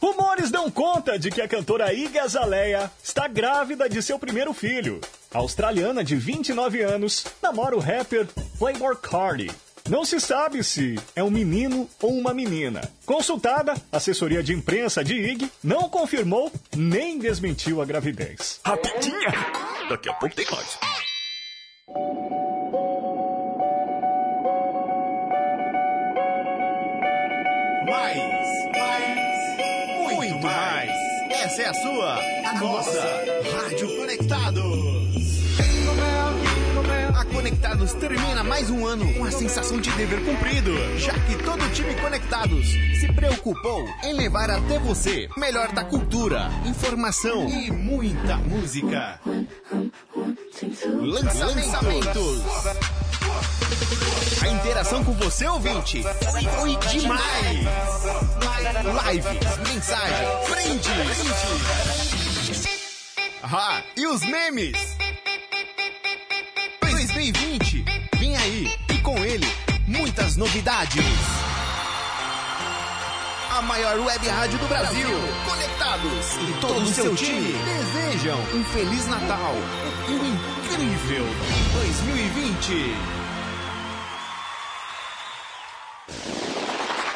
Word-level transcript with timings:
Rumores 0.00 0.50
dão 0.50 0.70
conta 0.70 1.18
de 1.18 1.30
que 1.30 1.40
a 1.40 1.48
cantora 1.48 1.92
Iggy 1.92 2.18
Azalea 2.18 2.90
está 3.02 3.28
grávida 3.28 3.88
de 3.88 4.02
seu 4.02 4.18
primeiro 4.18 4.52
filho. 4.54 5.00
A 5.32 5.38
australiana 5.38 6.02
de 6.02 6.16
29 6.16 6.82
anos 6.82 7.26
namora 7.42 7.76
o 7.76 7.80
rapper 7.80 8.26
Playboy 8.58 8.96
Cardi. 8.96 9.50
Não 9.88 10.04
se 10.04 10.20
sabe 10.20 10.62
se 10.62 10.98
é 11.16 11.22
um 11.22 11.30
menino 11.30 11.88
ou 12.00 12.12
uma 12.12 12.32
menina. 12.32 12.80
Consultada, 13.04 13.74
a 13.90 13.96
assessoria 13.96 14.42
de 14.42 14.52
imprensa 14.52 15.02
de 15.02 15.14
Iggy 15.14 15.50
não 15.62 15.88
confirmou 15.88 16.52
nem 16.76 17.18
desmentiu 17.18 17.82
a 17.82 17.84
gravidez. 17.84 18.60
Rapidinha! 18.64 19.32
Daqui 19.88 20.08
a 20.08 20.14
pouco 20.14 20.34
tem 20.34 20.46
mais. 20.50 20.78
Mais, 27.90 28.16
mais, 28.78 29.18
muito 29.98 30.38
mais. 30.38 30.90
Essa 31.28 31.62
é 31.62 31.66
a 31.66 31.74
sua, 31.74 32.20
a 32.48 32.60
nossa 32.60 33.02
Rádio 33.52 33.96
Conectados. 33.96 35.40
A 37.18 37.24
Conectados 37.24 37.92
termina 37.94 38.44
mais 38.44 38.70
um 38.70 38.86
ano 38.86 39.12
com 39.14 39.24
a 39.24 39.32
sensação 39.32 39.80
de 39.80 39.90
dever 39.90 40.24
cumprido, 40.24 40.70
já 40.98 41.14
que 41.14 41.34
todo 41.42 41.64
o 41.64 41.70
time 41.70 41.92
Conectados 41.96 42.68
se 42.68 43.12
preocupou 43.12 43.84
em 44.04 44.12
levar 44.12 44.50
até 44.50 44.78
você 44.78 45.28
melhor 45.36 45.72
da 45.72 45.82
cultura, 45.82 46.48
informação 46.66 47.48
e 47.48 47.72
muita 47.72 48.36
música. 48.36 49.20
Lançamentos. 51.00 52.40
A 54.42 54.48
interação 54.48 55.04
com 55.04 55.12
você, 55.12 55.46
ouvinte, 55.46 56.02
foi, 56.02 56.42
foi 56.42 56.76
demais. 56.98 57.30
Lives, 59.06 59.58
mensagens, 59.68 60.48
brindes. 60.48 60.90
Ah, 63.42 63.82
e 63.96 64.06
os 64.06 64.22
memes? 64.22 64.96
2020, 66.80 67.84
vem 68.18 68.36
aí 68.36 68.78
e 68.88 68.98
com 68.98 69.18
ele 69.24 69.46
muitas 69.86 70.36
novidades. 70.36 71.04
A 73.50 73.62
maior 73.62 73.98
web 73.98 74.28
rádio 74.28 74.58
do 74.58 74.66
Brasil, 74.68 75.08
conectados 75.44 76.36
e 76.48 76.60
todo 76.60 76.80
o 76.80 76.86
seu 76.86 77.14
time 77.14 77.52
desejam 77.52 78.38
um 78.54 78.64
feliz 78.64 79.06
Natal 79.06 79.54
um 80.08 80.26
incrível 80.26 81.26
2020. 81.74 83.29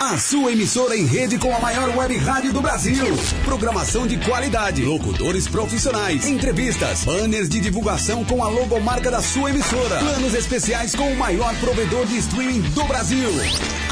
A 0.05 0.19
sua 0.19 0.53
emissora 0.53 0.95
em 0.95 1.07
rede 1.07 1.39
com 1.39 1.57
a 1.57 1.59
maior 1.59 1.89
web 1.97 2.15
rádio 2.19 2.53
do 2.53 2.61
Brasil. 2.61 3.07
Programação 3.43 4.07
de 4.07 4.19
qualidade, 4.19 4.85
locutores 4.85 5.49
profissionais, 5.49 6.27
entrevistas, 6.27 7.05
banners 7.05 7.49
de 7.49 7.59
divulgação 7.59 8.23
com 8.23 8.45
a 8.45 8.51
logomarca 8.51 9.11
da 9.11 9.23
sua 9.23 9.49
emissora, 9.49 10.01
planos 10.01 10.35
especiais 10.35 10.95
com 10.95 11.11
o 11.11 11.17
maior 11.17 11.57
provedor 11.57 12.05
de 12.05 12.19
streaming 12.19 12.61
do 12.61 12.85
Brasil. 12.85 13.31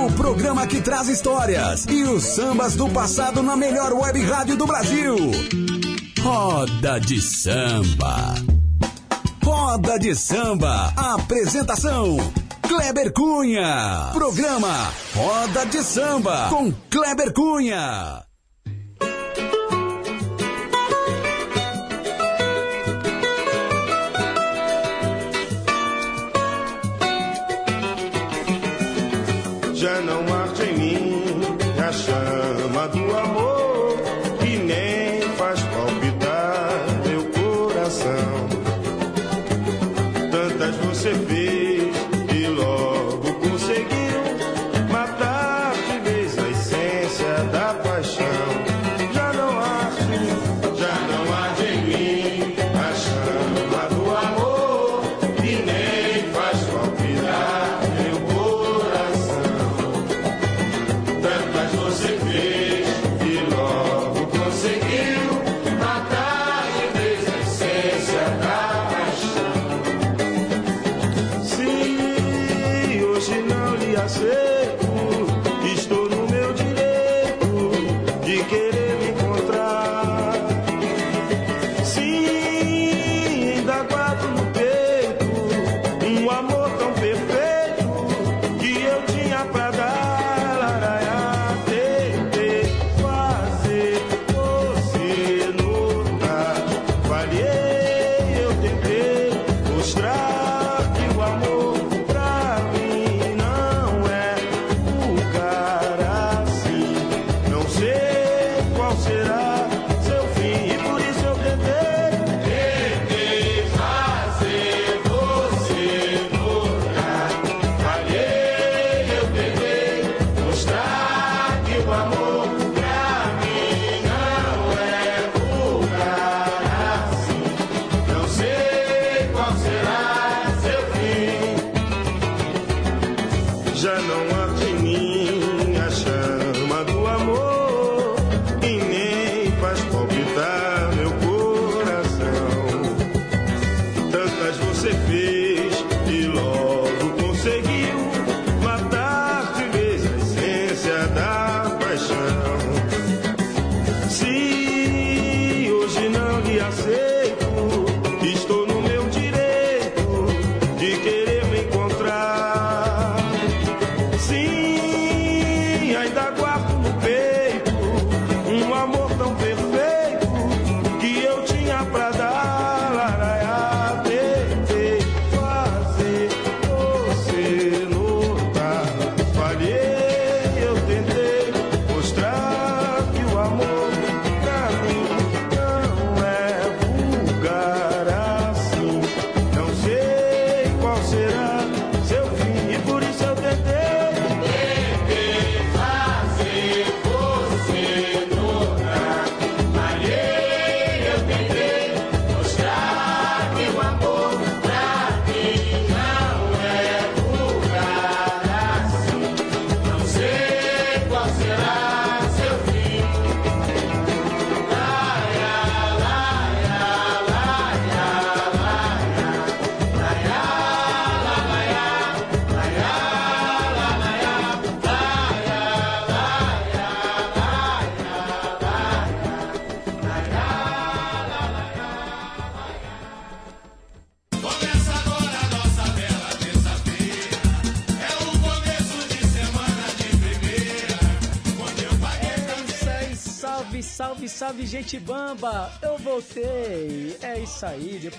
O 0.00 0.10
programa 0.12 0.66
que 0.66 0.80
traz 0.80 1.08
histórias 1.08 1.84
e 1.86 2.04
os 2.04 2.24
sambas 2.24 2.74
do 2.74 2.88
passado 2.88 3.42
na 3.42 3.54
melhor 3.54 3.92
web 3.92 4.18
rádio 4.22 4.56
do 4.56 4.66
Brasil. 4.66 5.14
Roda 6.22 6.98
de 6.98 7.20
Samba. 7.20 8.34
Roda 9.44 9.98
de 9.98 10.14
Samba. 10.14 10.90
Apresentação. 10.96 12.16
Kleber 12.62 13.12
Cunha. 13.12 14.10
Programa 14.14 14.90
Roda 15.14 15.66
de 15.66 15.82
Samba 15.82 16.48
com 16.48 16.72
Kleber 16.88 17.34
Cunha. 17.34 18.29
Já 29.80 29.98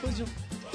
depois 0.01 0.17
de 0.17 0.23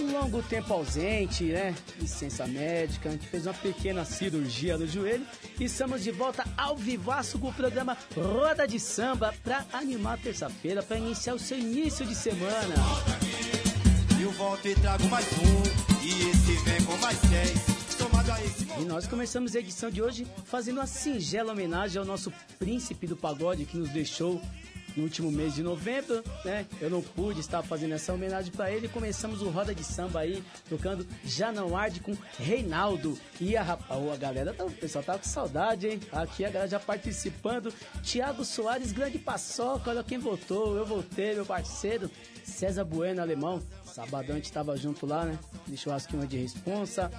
um 0.00 0.12
longo 0.12 0.42
tempo 0.42 0.72
ausente, 0.72 1.44
né? 1.44 1.74
Licença 1.98 2.46
médica, 2.46 3.08
a 3.08 3.12
gente 3.12 3.26
fez 3.26 3.44
uma 3.44 3.54
pequena 3.54 4.04
cirurgia 4.04 4.78
no 4.78 4.86
joelho 4.86 5.26
e 5.58 5.64
estamos 5.64 6.04
de 6.04 6.12
volta 6.12 6.44
ao 6.56 6.76
vivaço 6.76 7.38
com 7.38 7.48
o 7.48 7.52
programa 7.52 7.96
Roda 8.14 8.68
de 8.68 8.78
Samba 8.78 9.34
para 9.42 9.64
animar 9.72 10.18
terça-feira, 10.18 10.82
para 10.82 10.98
iniciar 10.98 11.34
o 11.34 11.38
seu 11.38 11.58
início 11.58 12.06
de 12.06 12.14
semana. 12.14 12.74
Eu 14.20 14.30
volto 14.32 14.68
e 14.68 14.74
trago 14.76 15.04
mais 15.08 15.26
um, 15.26 16.04
e 16.04 16.30
esse 16.30 16.64
vem 16.64 16.84
com 16.84 16.96
mais 16.98 17.18
dez. 17.22 17.76
E 18.78 18.84
nós 18.84 19.06
começamos 19.06 19.56
a 19.56 19.58
edição 19.58 19.90
de 19.90 20.02
hoje 20.02 20.26
fazendo 20.44 20.76
uma 20.76 20.86
singela 20.86 21.52
homenagem 21.52 21.98
ao 21.98 22.04
nosso 22.04 22.32
príncipe 22.58 23.06
do 23.06 23.16
pagode 23.16 23.64
que 23.64 23.76
nos 23.76 23.88
deixou 23.88 24.40
no 24.96 25.02
último 25.04 25.30
mês 25.30 25.54
de 25.54 25.62
novembro, 25.62 26.24
né? 26.44 26.66
Eu 26.80 26.88
não 26.88 27.02
pude 27.02 27.40
estar 27.40 27.62
fazendo 27.62 27.92
essa 27.94 28.12
homenagem 28.12 28.50
para 28.52 28.70
ele. 28.72 28.88
Começamos 28.88 29.42
o 29.42 29.48
Roda 29.50 29.74
de 29.74 29.84
Samba 29.84 30.20
aí, 30.20 30.42
tocando 30.68 31.06
Já 31.24 31.52
Não 31.52 31.76
Arde 31.76 32.00
com 32.00 32.16
Reinaldo. 32.38 33.18
E 33.40 33.56
a, 33.56 33.62
a 33.62 34.16
galera, 34.16 34.54
tá- 34.54 34.64
o 34.64 34.70
pessoal 34.70 35.04
tá 35.04 35.18
com 35.18 35.24
saudade, 35.24 35.86
hein? 35.86 36.00
Aqui 36.12 36.44
a 36.44 36.48
galera 36.50 36.70
já 36.70 36.80
participando. 36.80 37.72
Tiago 38.02 38.44
Soares, 38.44 38.92
grande 38.92 39.18
paçoca, 39.18 39.90
olha 39.90 40.02
quem 40.02 40.18
votou. 40.18 40.76
Eu 40.76 40.86
voltei, 40.86 41.34
meu 41.34 41.44
parceiro. 41.44 42.10
César 42.44 42.84
Bueno, 42.84 43.20
alemão. 43.20 43.60
Sabadão 43.96 44.34
a 44.34 44.38
gente 44.38 44.52
tava 44.52 44.76
junto 44.76 45.06
lá, 45.06 45.24
né? 45.24 45.38
De 45.66 45.74
churrasquinho 45.74 46.26
de 46.26 46.36
responsa. 46.36 47.10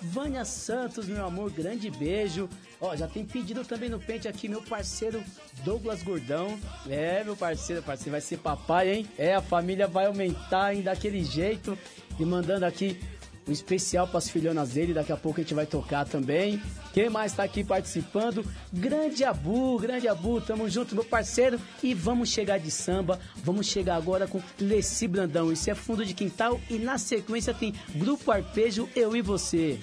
Vânia 0.00 0.44
Santos, 0.44 1.08
meu 1.08 1.26
amor, 1.26 1.50
grande 1.50 1.90
beijo. 1.90 2.48
Ó, 2.80 2.94
já 2.94 3.08
tem 3.08 3.26
pedido 3.26 3.64
também 3.64 3.88
no 3.88 3.98
pente 3.98 4.28
aqui, 4.28 4.48
meu 4.48 4.62
parceiro 4.62 5.24
Douglas 5.64 6.04
Gordão. 6.04 6.56
É, 6.88 7.24
meu 7.24 7.36
parceiro, 7.36 7.82
parceiro 7.82 8.12
vai 8.12 8.20
ser 8.20 8.38
papai, 8.38 8.94
hein? 8.94 9.08
É, 9.18 9.34
a 9.34 9.42
família 9.42 9.88
vai 9.88 10.06
aumentar 10.06 10.66
ainda 10.66 10.94
daquele 10.94 11.24
jeito. 11.24 11.76
E 12.16 12.24
mandando 12.24 12.64
aqui 12.64 13.00
um 13.48 13.52
especial 13.52 14.06
para 14.06 14.18
as 14.18 14.28
filhonas 14.28 14.70
dele, 14.70 14.94
daqui 14.94 15.12
a 15.12 15.16
pouco 15.16 15.40
a 15.40 15.42
gente 15.42 15.54
vai 15.54 15.66
tocar 15.66 16.04
também. 16.04 16.60
Quem 16.92 17.08
mais 17.08 17.32
tá 17.32 17.44
aqui 17.44 17.62
participando? 17.62 18.44
Grande 18.72 19.24
Abu, 19.24 19.78
grande 19.78 20.08
Abu, 20.08 20.40
tamo 20.40 20.68
junto, 20.68 20.94
meu 20.94 21.04
parceiro. 21.04 21.60
E 21.82 21.94
vamos 21.94 22.28
chegar 22.28 22.58
de 22.58 22.70
samba, 22.70 23.18
vamos 23.44 23.66
chegar 23.66 23.96
agora 23.96 24.26
com 24.26 24.40
Leci 24.58 25.06
Brandão. 25.06 25.52
Isso 25.52 25.70
é 25.70 25.74
fundo 25.74 26.04
de 26.04 26.14
quintal 26.14 26.60
e 26.68 26.78
na 26.78 26.98
sequência 26.98 27.54
tem 27.54 27.74
Grupo 27.94 28.30
Arpejo, 28.30 28.88
Eu 28.94 29.16
e 29.16 29.22
Você. 29.22 29.78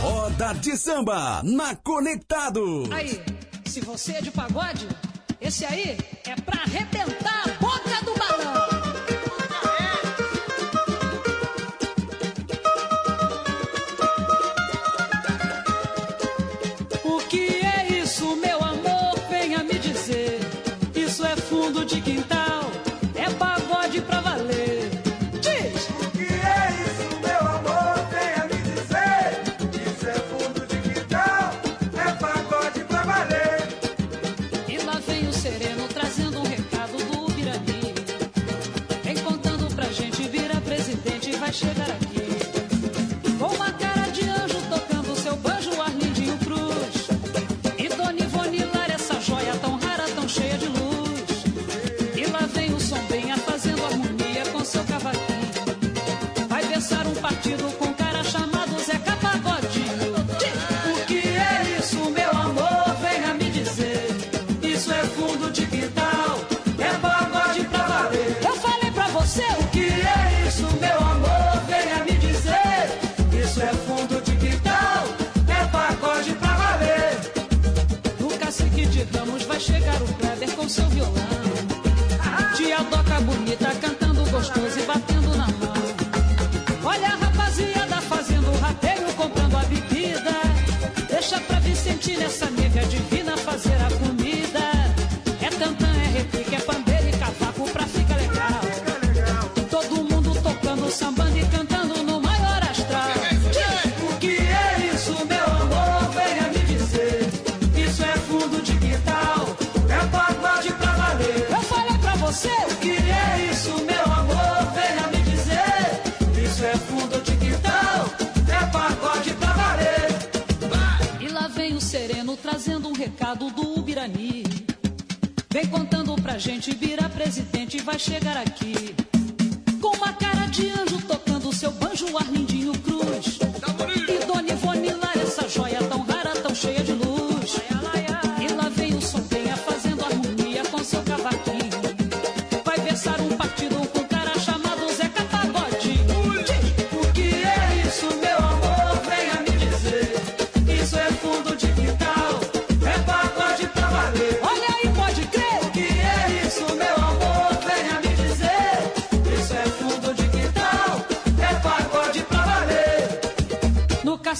Roda 0.00 0.52
de 0.54 0.76
samba 0.76 1.42
na 1.42 1.74
Conectado. 1.76 2.84
Aí, 2.92 3.22
se 3.64 3.80
você 3.80 4.12
é 4.12 4.20
de 4.20 4.30
pagode, 4.30 4.86
esse 5.40 5.64
aí 5.64 5.96
é 6.24 6.34
pra 6.36 6.62
arrebentar 6.62 7.58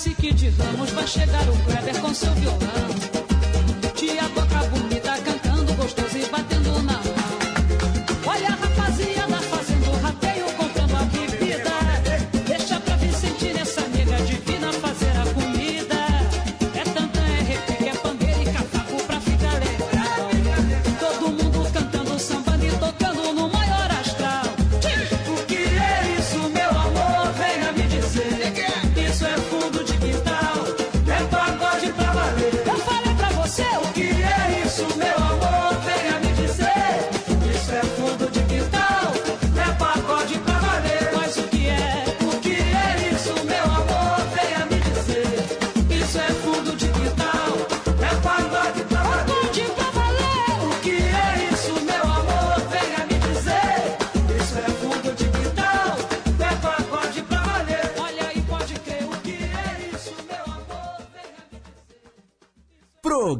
parece 0.04 0.14
que 0.20 0.34
te 0.34 0.50
vamos, 0.50 0.90
vai 0.90 1.06
chegar 1.06 1.48
o 1.48 1.56
Kleber 1.64 2.00
com 2.00 2.12
seu 2.12 2.32
violão. 2.34 2.83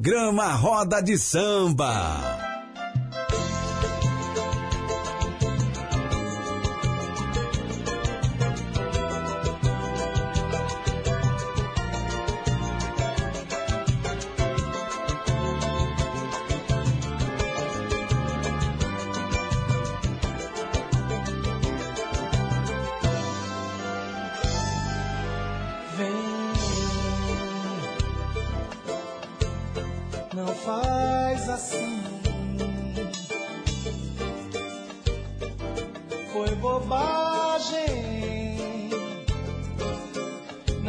programa 0.04 0.52
Roda 0.56 1.00
de 1.00 1.16
Samba. 1.16 2.33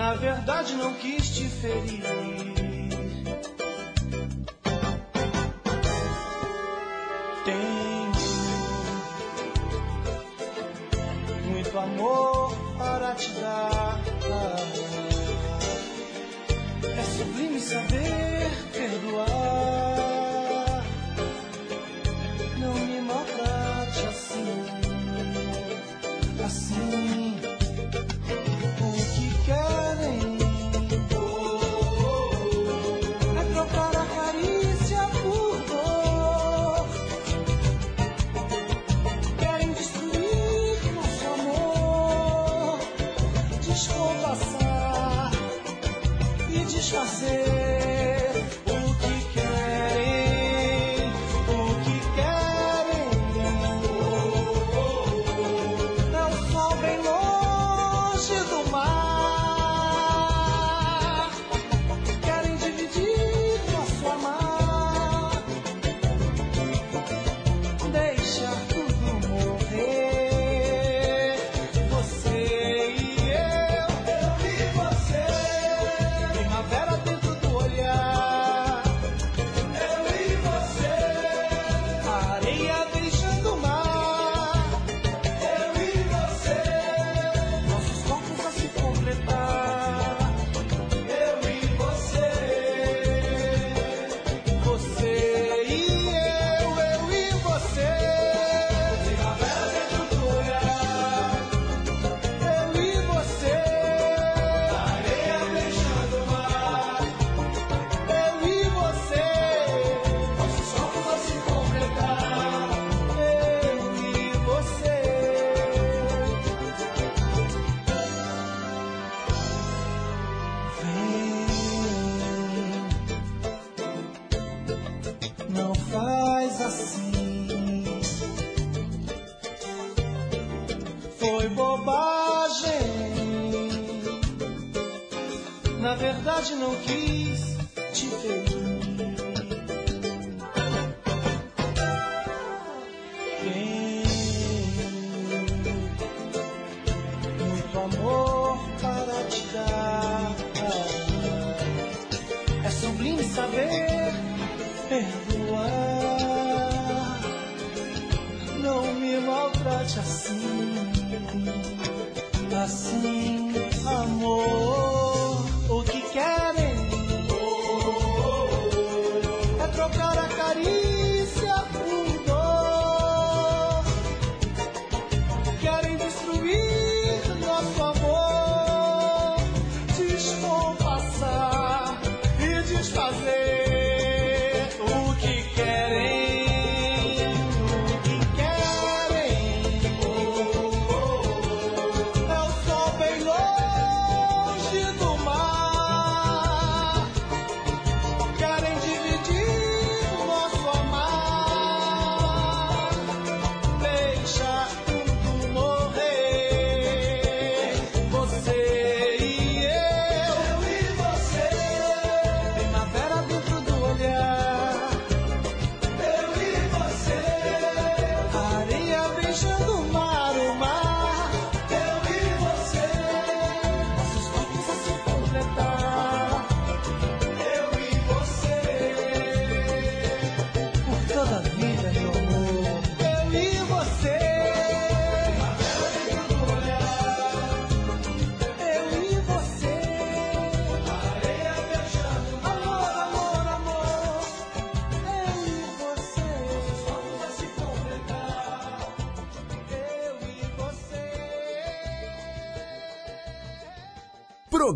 na 0.06 0.14
verdade 0.14 0.76
não 0.76 0.94
quis 0.94 1.30
te 1.36 1.46
ferir. 1.46 2.04
Tenho 7.44 8.12
muito 11.52 11.80
amor 11.80 12.56
para 12.78 13.16
te 13.16 13.32
dar. 13.32 14.00
É 16.84 17.04
sublime 17.18 17.60
saber. 17.60 18.35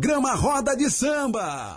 Programa 0.00 0.34
Roda 0.34 0.74
de 0.74 0.88
Samba. 0.88 1.69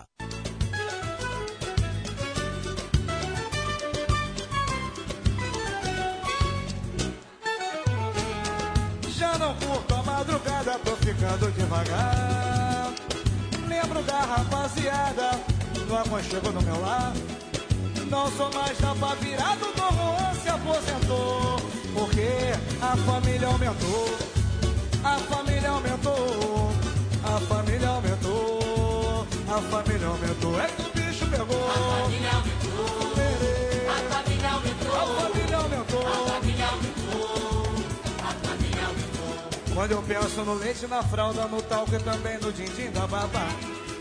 No 40.45 40.55
leite, 40.55 40.85
na 40.87 41.01
fralda, 41.01 41.45
no 41.45 41.61
talco 41.61 41.95
e 41.95 41.99
também 41.99 42.37
no 42.37 42.51
din-din 42.51 42.91
da 42.91 43.07
babá. 43.07 43.47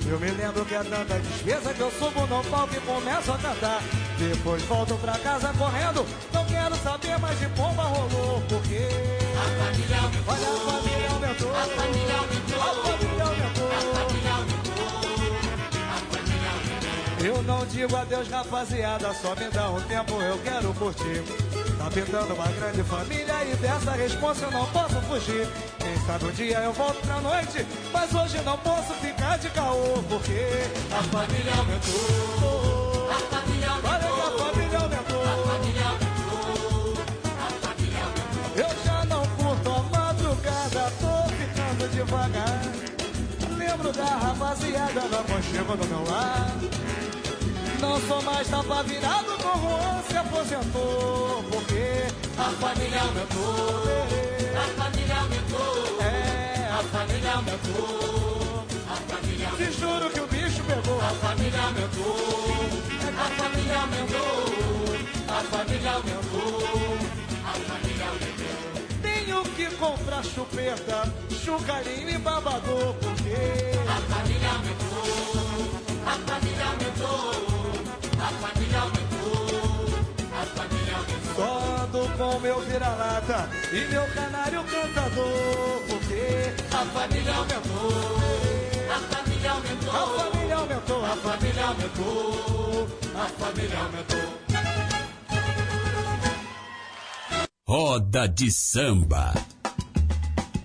Eu 0.04 0.18
me 0.18 0.28
lembro 0.28 0.64
que 0.64 0.74
é 0.74 0.82
tanta 0.82 1.20
despesa 1.20 1.72
que 1.72 1.80
eu 1.80 1.90
subo 1.92 2.26
no 2.26 2.42
palco 2.50 2.74
e 2.74 2.80
começo 2.80 3.30
a 3.30 3.38
cantar. 3.38 3.80
Depois 4.18 4.60
volto 4.64 4.96
pra 4.96 5.16
casa 5.20 5.52
correndo, 5.56 6.04
não 6.32 6.44
quero 6.46 6.74
saber 6.76 7.16
mais 7.20 7.38
de 7.38 7.46
pomba 7.50 7.84
rolou, 7.84 8.42
porque 8.48 8.88
a 9.38 9.42
família 9.64 9.98
aumentou. 10.02 10.32
Olha, 10.34 10.48
a 10.48 10.56
família 10.66 11.10
aumentou. 11.10 11.50
A 11.54 11.62
família 11.62 12.16
aumentou. 12.16 12.60
A 12.60 12.74
família 12.82 13.24
aumentou. 13.24 13.68
A 13.70 13.78
família 13.94 14.32
aumentou. 14.34 14.62
Eu 17.24 17.42
não 17.44 17.64
digo 17.66 17.96
adeus, 17.96 18.28
rapaziada, 18.28 19.14
só 19.14 19.36
me 19.36 19.48
dá 19.48 19.70
um 19.70 19.80
tempo, 19.82 20.20
eu 20.20 20.36
quero 20.38 20.74
curtir. 20.74 21.22
Tá 21.78 21.88
pintando 21.88 22.34
uma 22.34 22.48
grande 22.48 22.82
família 22.82 23.44
e 23.44 23.54
dessa 23.56 23.92
resposta 23.92 24.44
eu 24.44 24.50
não 24.50 24.66
posso 24.66 25.00
fugir. 25.02 25.46
Sabe 26.06 26.24
um 26.24 26.32
dia 26.32 26.58
eu 26.58 26.72
volto 26.72 27.00
pra 27.06 27.20
noite, 27.20 27.64
mas 27.92 28.12
hoje 28.12 28.40
não 28.44 28.58
posso 28.58 28.92
ficar 28.94 29.38
de 29.38 29.48
caô, 29.50 30.02
porque 30.08 30.46
a 30.90 31.02
família 31.04 31.54
aumentou. 31.56 33.08
A 33.08 33.14
família 33.30 33.68
aumentou. 33.70 33.90
Olha 33.90 34.08
que 34.08 34.20
a 34.20 34.30
família 34.44 34.78
aumentou. 34.78 35.22
A 35.22 35.26
família 35.46 35.86
aumentou. 35.86 36.94
A 37.24 37.66
família 37.66 38.02
aumentou. 38.02 38.42
Eu 38.56 38.70
já 38.84 39.04
não 39.04 39.26
curto 39.36 39.70
a 39.70 39.82
madrugada, 39.96 40.92
tô 41.00 41.14
ficando 41.36 41.88
devagar. 41.92 42.62
Lembro 43.56 43.92
da 43.92 44.04
rapaziada 44.04 45.00
no 45.02 45.18
aconchego 45.20 45.76
do 45.76 45.86
meu 45.86 46.04
lar. 46.10 46.50
Não 47.80 48.00
sou 48.08 48.22
mais 48.22 48.48
tapa 48.48 48.82
virado, 48.82 49.38
Dom 49.38 49.56
Juan 49.60 50.02
se 50.08 50.16
aposentou. 50.16 51.44
Porque 51.50 52.06
a 52.38 52.50
família 52.60 53.00
aumentou. 53.02 53.82
A 54.54 54.82
família 54.82 55.01
família 56.92 57.32
aumentou. 57.32 58.64
A 58.88 58.96
família 59.10 59.48
aumentou. 59.48 59.66
Te 59.66 59.80
juro 59.80 60.10
que 60.10 60.20
o 60.20 60.26
bicho 60.26 60.62
pegou. 60.64 61.00
A 61.00 61.12
família 61.24 61.62
aumentou. 61.62 62.16
A 63.18 63.26
família 63.40 63.78
aumentou. 63.80 64.32
A 65.28 65.40
família 65.52 65.92
aumentou. 65.92 66.98
A 67.44 67.54
família 67.68 68.06
aumentou. 68.12 68.52
Tenho 69.02 69.42
que 69.56 69.66
comprar 69.76 70.22
chupeta, 70.24 70.98
chucarinho 71.42 72.10
e 72.10 72.18
babador. 72.18 72.94
Porque 73.00 73.36
a 73.88 73.98
família 74.12 74.50
aumentou. 74.56 75.02
A 76.06 76.14
família 76.28 76.66
aumentou. 76.66 77.52
A 78.22 78.26
família 78.26 78.26
aumentou, 78.26 78.26
a 78.26 78.28
família 78.42 78.80
aumentou. 78.80 79.01
Só 81.36 81.58
ando 81.82 82.08
com 82.16 82.38
meu 82.40 82.60
vira-lata 82.60 83.48
e 83.72 83.84
meu 83.92 84.06
canário 84.14 84.64
cantador, 84.64 85.82
porque 85.88 86.52
a 86.74 86.84
família 86.86 87.34
aumentou. 87.34 87.92
A 88.90 88.98
família 89.14 89.50
aumentou. 89.52 89.90
A 89.90 90.06
família 90.06 90.56
aumentou, 90.56 91.04
a 91.04 91.16
família 91.16 91.66
aumentou. 91.66 92.88
A 93.14 93.26
família 93.28 93.78
aumentou. 93.78 94.42
Roda 97.66 98.28
de 98.28 98.50
samba. 98.50 99.32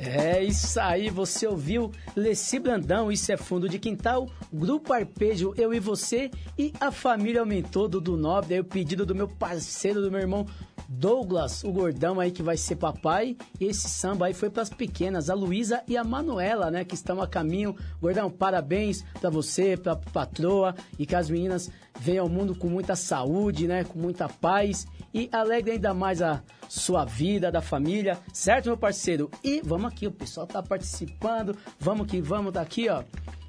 É 0.08 0.42
isso 0.42 0.80
aí, 0.80 1.10
você 1.10 1.46
ouviu 1.46 1.92
Leci 2.16 2.60
Brandão, 2.60 3.12
Isso 3.12 3.32
é 3.32 3.38
Fundo 3.38 3.68
de 3.68 3.78
Quintal, 3.78 4.30
Grupo 4.54 4.94
Arpejo, 4.94 5.54
Eu 5.58 5.74
e 5.74 5.80
Você 5.80 6.32
e 6.58 6.72
a 6.80 6.92
Família 6.92 7.42
Aumentou 7.42 7.88
do, 7.88 8.00
do 8.00 8.16
Nobre, 8.16 8.54
aí 8.54 8.60
o 8.60 8.64
pedido 8.64 9.06
do 9.06 9.14
meu 9.14 9.28
parceiro, 9.28 10.02
do 10.02 10.10
meu 10.10 10.22
irmão 10.22 10.46
Douglas, 10.88 11.64
o 11.64 11.72
gordão 11.72 12.20
aí 12.20 12.32
que 12.32 12.42
vai 12.42 12.58
ser 12.58 12.78
papai. 12.78 13.36
E 13.60 13.66
esse 13.66 13.90
samba 13.90 14.28
aí 14.28 14.34
foi 14.34 14.50
pras 14.50 14.70
pequenas, 14.70 15.30
a 15.30 15.34
Luísa 15.34 15.84
e 15.88 15.98
a 15.98 16.04
Manuela, 16.04 16.72
né? 16.72 16.86
Que 16.86 16.96
estão 16.96 17.22
a 17.22 17.28
caminho. 17.28 17.76
Gordão, 18.02 18.30
parabéns 18.30 19.04
pra 19.20 19.30
você, 19.30 19.76
pra 19.76 19.96
patroa. 19.96 20.76
E 20.98 21.06
que 21.06 21.16
as 21.16 21.30
meninas 21.30 21.70
venham 22.00 22.24
ao 22.24 22.30
mundo 22.30 22.56
com 22.56 22.68
muita 22.68 22.96
saúde, 22.96 23.68
né? 23.68 23.84
Com 23.84 24.00
muita 24.00 24.30
paz. 24.30 24.88
E 25.14 25.30
alegre 25.32 25.72
ainda 25.72 25.94
mais 25.94 26.22
a 26.22 26.42
sua 26.70 27.06
vida, 27.06 27.52
da 27.52 27.62
família. 27.62 28.18
Certo, 28.32 28.68
meu 28.68 28.78
parceiro? 28.78 29.30
E 29.44 29.62
vamos 29.64 29.92
aqui, 29.92 30.08
o 30.08 30.12
pessoal 30.12 30.48
tá 30.48 30.62
participando. 30.62 31.58
Vamos 31.80 32.08
que 32.08 32.22
vamos, 32.22 32.54
tá 32.54 32.62
aqui, 32.62 32.90
ó. 32.90 33.04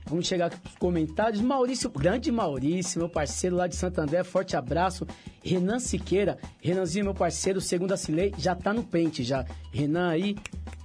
Vamos 0.09 0.27
chegar 0.27 0.47
aqui 0.47 0.59
pros 0.59 0.75
comentários. 0.77 1.41
Maurício, 1.41 1.91
grande 1.91 2.33
Maurício, 2.33 2.99
meu 2.99 3.09
parceiro 3.09 3.57
lá 3.57 3.67
de 3.67 3.77
Santo 3.77 4.01
André, 4.01 4.25
forte 4.25 4.57
abraço. 4.57 5.07
Renan 5.45 5.79
Siqueira, 5.79 6.39
Renanzinho, 6.61 7.05
meu 7.05 7.15
parceiro, 7.15 7.61
segundo 7.61 7.93
a 7.93 7.97
Cilei, 7.97 8.33
já 8.39 8.55
tá 8.55 8.73
no 8.73 8.83
pente 8.83 9.23
já. 9.23 9.45
Renan 9.71 10.09
aí, 10.09 10.37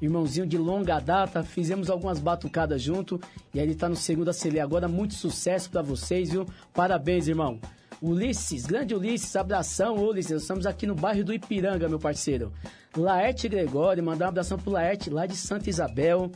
irmãozinho 0.01 0.45
de 0.45 0.57
longa 0.57 0.99
data, 0.99 1.41
fizemos 1.41 1.89
algumas 1.89 2.19
batucadas 2.19 2.81
junto 2.81 3.19
e 3.53 3.59
aí 3.59 3.65
ele 3.65 3.75
tá 3.75 3.88
no 3.88 3.95
segundo 3.95 4.29
a 4.29 4.33
Cilei 4.33 4.62
agora. 4.62 4.88
Muito 4.88 5.13
sucesso 5.13 5.69
pra 5.69 5.81
vocês, 5.81 6.31
viu? 6.31 6.45
Parabéns, 6.73 7.27
irmão. 7.27 7.59
Ulisses, 8.01 8.65
grande 8.65 8.93
Ulisses, 8.93 9.33
abração, 9.38 9.95
Ulisses. 9.95 10.41
Estamos 10.41 10.65
aqui 10.65 10.86
no 10.86 10.93
bairro 10.95 11.23
do 11.23 11.33
Ipiranga, 11.33 11.88
meu 11.88 11.99
parceiro. 11.99 12.51
Laerte 12.97 13.47
Gregório, 13.47 14.03
mandar 14.03 14.25
um 14.25 14.29
abração 14.29 14.57
pro 14.57 14.71
Laerte, 14.71 15.09
lá 15.09 15.25
de 15.25 15.38
Santa 15.38 15.69
Isabel. 15.69 16.29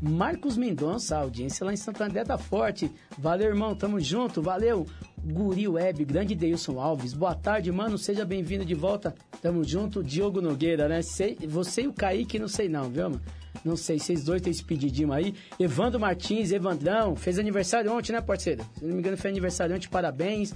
Marcos 0.00 0.56
Mendonça, 0.56 1.16
a 1.16 1.20
audiência 1.20 1.66
lá 1.66 1.72
em 1.72 1.76
Santo 1.76 2.02
André 2.02 2.24
tá 2.24 2.38
forte. 2.38 2.90
Valeu, 3.18 3.48
irmão, 3.48 3.74
tamo 3.74 3.98
junto, 4.00 4.40
valeu. 4.40 4.86
Guri 5.24 5.66
Web, 5.66 6.04
grande 6.04 6.34
Deilson 6.34 6.78
Alves, 6.80 7.12
boa 7.12 7.34
tarde, 7.34 7.72
mano, 7.72 7.98
seja 7.98 8.24
bem-vindo 8.24 8.64
de 8.64 8.74
volta. 8.74 9.14
Tamo 9.42 9.64
junto, 9.64 10.02
Diogo 10.02 10.40
Nogueira, 10.40 10.88
né? 10.88 11.02
Sei, 11.02 11.36
você 11.48 11.82
e 11.82 11.88
o 11.88 11.92
Kaique, 11.92 12.38
não 12.38 12.46
sei 12.48 12.68
não, 12.68 12.88
viu, 12.88 13.10
mano? 13.10 13.20
Não 13.64 13.76
sei, 13.76 13.98
vocês 13.98 14.22
dois 14.22 14.40
têm 14.40 14.52
esse 14.52 14.62
pedidinho 14.62 15.12
aí. 15.12 15.34
Evandro 15.58 15.98
Martins, 15.98 16.52
Evandrão, 16.52 17.16
fez 17.16 17.38
aniversário 17.38 17.92
ontem, 17.92 18.12
né, 18.12 18.20
parceiro? 18.20 18.64
Se 18.78 18.84
não 18.84 18.94
me 18.94 19.00
engano, 19.00 19.16
fez 19.16 19.32
aniversário 19.32 19.74
ontem, 19.74 19.88
parabéns. 19.88 20.54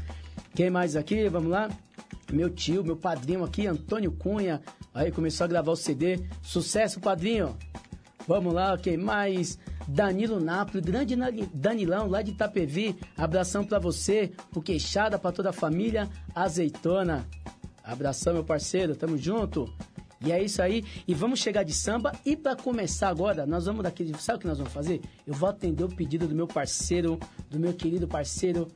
Quem 0.54 0.70
mais 0.70 0.94
aqui? 0.94 1.28
Vamos 1.28 1.50
lá. 1.50 1.68
Meu 2.32 2.48
tio, 2.48 2.84
meu 2.84 2.96
padrinho 2.96 3.42
aqui, 3.42 3.66
Antônio 3.66 4.12
Cunha. 4.12 4.62
Aí 4.94 5.10
começou 5.10 5.44
a 5.44 5.48
gravar 5.48 5.72
o 5.72 5.76
CD. 5.76 6.20
Sucesso, 6.42 7.00
padrinho. 7.00 7.56
Vamos 8.26 8.54
lá, 8.54 8.76
quem 8.78 8.96
mais? 8.96 9.58
Danilo 9.88 10.40
Napoli, 10.40 10.80
grande 10.80 11.16
Danilão, 11.52 12.08
lá 12.08 12.22
de 12.22 12.30
Itapevi. 12.30 12.96
Abração 13.16 13.64
pra 13.64 13.78
você, 13.78 14.32
pro 14.50 14.62
Queixada, 14.62 15.18
pra 15.18 15.32
toda 15.32 15.50
a 15.50 15.52
família. 15.52 16.08
Azeitona. 16.34 17.26
Abração, 17.82 18.34
meu 18.34 18.44
parceiro, 18.44 18.94
tamo 18.94 19.18
junto. 19.18 19.68
E 20.24 20.30
é 20.30 20.42
isso 20.42 20.62
aí. 20.62 20.84
E 21.06 21.14
vamos 21.14 21.40
chegar 21.40 21.64
de 21.64 21.74
samba. 21.74 22.12
E 22.24 22.36
pra 22.36 22.54
começar 22.54 23.08
agora, 23.08 23.44
nós 23.44 23.66
vamos 23.66 23.82
daquele. 23.82 24.16
Sabe 24.18 24.36
o 24.36 24.40
que 24.40 24.46
nós 24.46 24.58
vamos 24.58 24.72
fazer? 24.72 25.00
Eu 25.26 25.34
vou 25.34 25.48
atender 25.48 25.82
o 25.82 25.88
pedido 25.88 26.28
do 26.28 26.34
meu 26.34 26.46
parceiro, 26.46 27.18
do 27.50 27.58
meu 27.58 27.74
querido 27.74 28.06
parceiro 28.06 28.68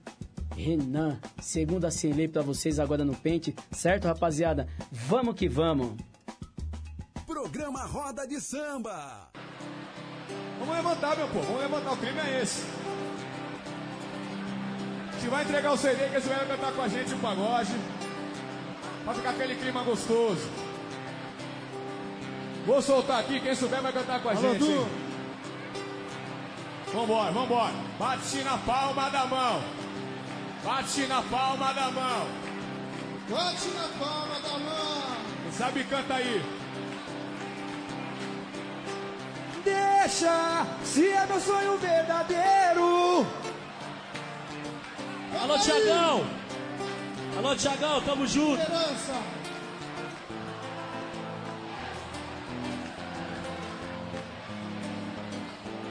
Renan. 0.56 1.18
Segunda 1.40 1.90
Celei 1.90 2.26
pra 2.26 2.42
vocês 2.42 2.80
agora 2.80 3.04
no 3.04 3.14
pente. 3.14 3.54
Certo, 3.70 4.06
rapaziada? 4.06 4.66
Vamos 4.90 5.36
que 5.36 5.48
vamos. 5.48 5.94
Programa 7.26 7.84
Roda 7.84 8.24
de 8.24 8.40
Samba. 8.40 9.28
Vamos 10.60 10.76
levantar, 10.76 11.16
meu 11.16 11.26
povo. 11.26 11.44
Vamos 11.44 11.60
levantar. 11.60 11.92
O 11.92 11.96
crime 11.96 12.20
é 12.20 12.40
esse. 12.40 12.64
Se 15.20 15.28
vai 15.28 15.42
entregar 15.42 15.72
o 15.72 15.76
CD, 15.76 16.08
que 16.08 16.20
você 16.20 16.28
vai 16.28 16.46
cantar 16.46 16.72
com 16.72 16.82
a 16.82 16.88
gente 16.88 17.12
o 17.14 17.18
pagode. 17.18 17.74
Pra 19.04 19.14
ficar 19.14 19.30
aquele 19.30 19.56
clima 19.56 19.82
gostoso. 19.82 20.48
Vou 22.64 22.80
soltar 22.80 23.20
aqui, 23.20 23.40
quem 23.40 23.54
souber 23.56 23.82
vai 23.82 23.92
cantar 23.92 24.22
com 24.22 24.28
a 24.28 24.32
Alô, 24.32 24.54
gente. 24.54 24.86
Vambora, 26.92 27.32
vambora. 27.32 27.74
Bate 27.98 28.36
na 28.42 28.58
palma 28.58 29.10
da 29.10 29.26
mão. 29.26 29.62
Bate 30.64 31.06
na 31.06 31.22
palma 31.22 31.74
da 31.74 31.90
mão. 31.90 32.26
Bate 33.28 33.68
na 33.68 33.88
palma 33.98 34.40
da 34.40 34.58
mão. 34.58 35.16
Quem 35.42 35.52
sabe 35.52 35.84
canta 35.84 36.14
aí. 36.14 36.55
Deixa, 39.66 40.64
se 40.84 41.08
é 41.08 41.26
meu 41.26 41.40
sonho 41.40 41.76
verdadeiro. 41.78 43.26
Alô, 45.42 45.58
Tiagão! 45.58 46.24
Alô, 47.36 47.56
Tiagão, 47.56 48.00
tamo 48.02 48.24
junto! 48.28 48.62
Esperança. 48.62 49.14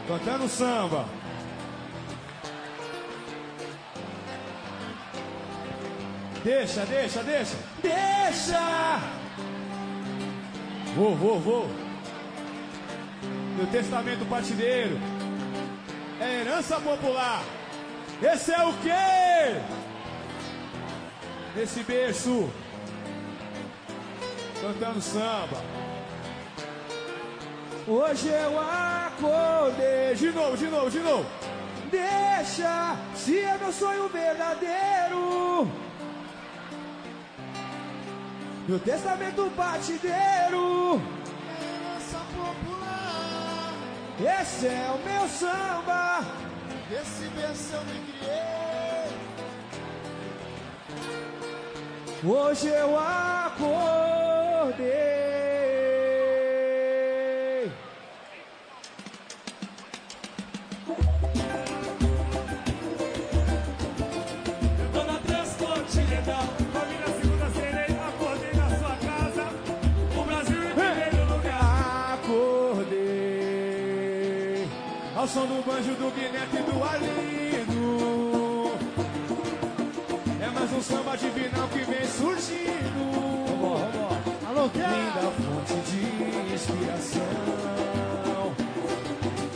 Cantando 0.08 0.48
samba. 0.48 1.06
Deixa, 6.46 6.86
deixa, 6.86 7.24
deixa. 7.24 7.58
Deixa, 7.82 9.02
Vou, 10.96 11.14
vou, 11.16 11.40
vou. 11.42 11.85
Meu 13.56 13.68
testamento 13.68 14.26
partideiro 14.26 15.00
é 16.20 16.42
herança 16.42 16.78
popular. 16.82 17.42
Esse 18.22 18.52
é 18.52 18.66
o 18.66 18.74
quê? 18.74 19.62
Esse 21.62 21.82
berço. 21.84 22.50
Cantando 24.62 25.02
samba. 25.02 25.58
hoje 27.88 28.28
eu 28.28 28.60
acordei. 28.60 30.16
De 30.16 30.32
novo, 30.32 30.58
de 30.58 30.68
novo, 30.68 30.90
de 30.90 31.00
novo. 31.00 31.26
Deixa, 31.90 32.98
se 33.16 33.40
é 33.40 33.58
meu 33.58 33.72
sonho 33.72 34.10
verdadeiro. 34.10 35.72
Meu 38.68 38.80
testamento 38.80 39.50
batideiro. 39.56 41.02
Herança 41.62 42.20
popular. 42.36 42.95
Esse 44.18 44.68
é 44.68 44.88
o 44.94 44.98
meu 45.08 45.28
samba. 45.28 46.22
Desse 46.90 47.28
berço 47.36 47.74
eu 47.76 47.82
me 47.84 48.00
criei. 48.00 49.12
Hoje 52.24 52.68
eu 52.70 52.98
acordei. 52.98 54.15
Ao 75.26 75.28
som 75.28 75.48
do 75.48 75.66
banjo 75.66 75.96
do 75.96 76.12
Guineto 76.12 76.56
e 76.56 76.62
do 76.62 76.84
Arlindo. 76.84 78.72
É 80.40 80.48
mais 80.52 80.72
um 80.72 80.82
samba 80.84 81.18
divinal 81.18 81.68
que 81.70 81.80
vem 81.80 82.06
surgindo. 82.06 83.10
Alô, 84.48 84.70
quem? 84.70 84.84
Linda 84.84 85.32
fonte 85.42 85.74
de 85.90 86.54
inspiração. 86.54 87.24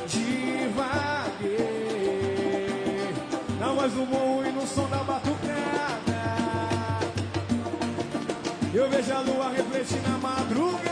Divaguei 0.07 1.53
na 3.59 3.67
voz 3.73 3.93
do 3.93 4.05
morro 4.07 4.45
e 4.47 4.51
no 4.51 4.65
som 4.65 4.89
da 4.89 5.03
batucada. 5.03 6.19
Eu 8.73 8.89
vejo 8.89 9.13
a 9.13 9.19
lua 9.19 9.51
refletir 9.51 10.01
na 10.01 10.17
madrugada. 10.17 10.89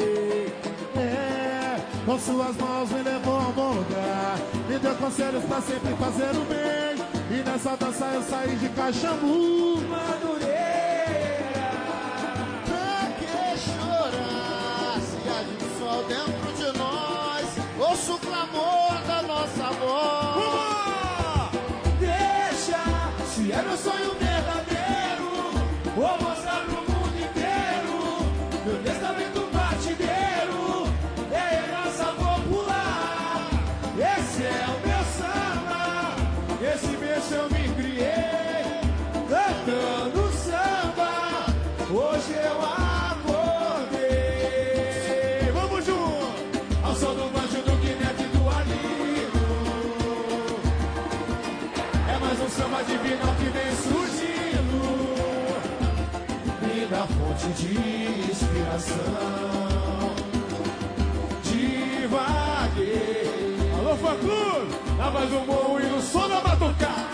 É, 0.96 1.76
com 2.04 2.18
suas 2.18 2.56
mãos 2.56 2.90
me 2.90 3.02
levou 3.02 3.38
a 3.38 3.52
bom 3.52 3.72
lugar. 3.74 4.38
Me 4.68 4.78
deu 4.78 4.94
conselhos 4.96 5.44
pra 5.44 5.60
sempre 5.60 5.94
fazer 5.94 6.30
o 6.30 6.44
bem. 6.44 7.04
E 7.30 7.42
nessa 7.42 7.76
dança 7.76 8.06
eu 8.06 8.22
saí 8.22 8.56
de 8.56 8.68
Caxambu. 8.70 9.80
Madureira. 9.88 10.54
Pra 12.66 13.10
que 13.18 13.58
chorar 13.58 15.00
se 15.00 15.16
de 15.16 15.64
um 15.64 15.78
sol 15.78 16.04
dentro 16.04 16.33
fonte 57.44 57.64
de 57.64 58.30
inspiração. 58.30 58.96
Devaguei. 61.42 63.28
Alô, 63.78 63.96
fã 63.96 64.16
clube! 64.16 64.74
Na 64.96 65.10
voz 65.10 65.30
do 65.30 65.40
morro 65.40 65.80
e 65.80 65.86
no 65.86 66.00
som 66.00 66.28
da 66.28 66.40
batucada. 66.40 67.04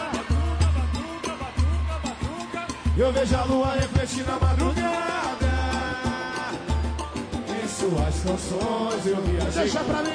Eu 2.96 3.12
vejo 3.12 3.36
a 3.36 3.44
lua 3.44 3.74
refletir 3.74 4.26
na 4.26 4.38
madrugada. 4.38 5.50
Em 7.48 7.68
suas 7.68 8.22
canções 8.22 9.06
eu 9.06 9.16
viajei. 9.22 9.62
Deixa 9.62 9.80
pra 9.80 10.02
mim. 10.02 10.10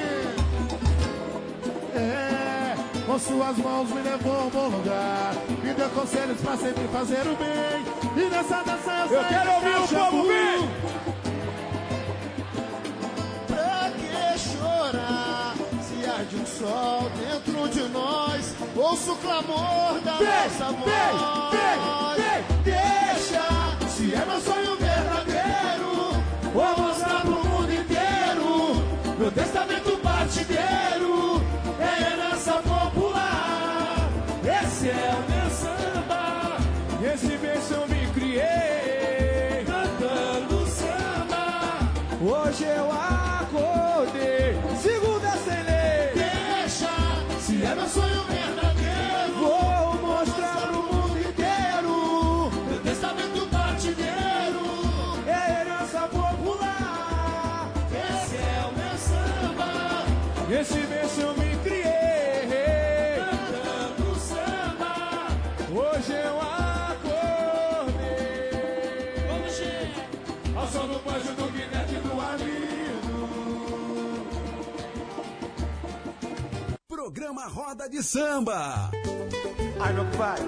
É, 1.96 2.76
com 3.06 3.20
suas 3.20 3.58
mãos 3.58 3.90
me 3.90 4.02
levou 4.02 4.36
a 4.36 4.44
um 4.44 4.50
bom 4.50 4.68
lugar. 4.68 5.34
Me 5.64 5.74
deu 5.74 5.90
conselhos 5.90 6.40
pra 6.42 6.58
sempre 6.58 6.88
fazer 6.90 7.22
o 7.22 7.36
bem. 7.36 7.75
E 8.18 8.30
nessa 8.30 8.64
dança 8.64 8.92
eu, 9.10 9.18
Eu 9.18 9.26
quero 9.28 9.52
ouvir 9.54 9.76
o 9.76 9.88
povo 9.88 10.28
bem. 10.28 10.70
Pra 13.48 13.92
que 13.92 14.40
chorar 14.40 15.54
se 15.82 16.10
arde 16.10 16.36
um 16.38 16.46
sol 16.46 17.10
dentro 17.20 17.70
de 17.70 17.90
nós? 17.90 18.56
Ouço 18.76 19.12
o 19.14 19.16
clamor 19.18 20.00
da 20.04 20.14
Vem, 20.18 20.28
nossa 20.28 20.72
voz. 20.72 21.52
vem, 21.52 22.16
vem, 22.16 22.24
vem. 22.24 22.44
Deixa, 22.64 23.88
se 23.90 24.14
é 24.14 24.26
meu 24.26 24.40
sonho 24.42 24.76
verdadeiro, 24.78 26.24
vou 26.54 26.78
mostrar 26.88 27.22
pro 27.22 27.44
mundo 27.44 27.72
inteiro. 27.74 29.16
Meu 29.20 29.32
testamento 29.32 29.98
partideiro 29.98 30.85
Programa 77.36 77.48
Roda 77.48 77.90
de 77.90 78.02
Samba. 78.02 78.90
Ai, 79.80 79.94
meu 79.94 80.06
pai. 80.18 80.40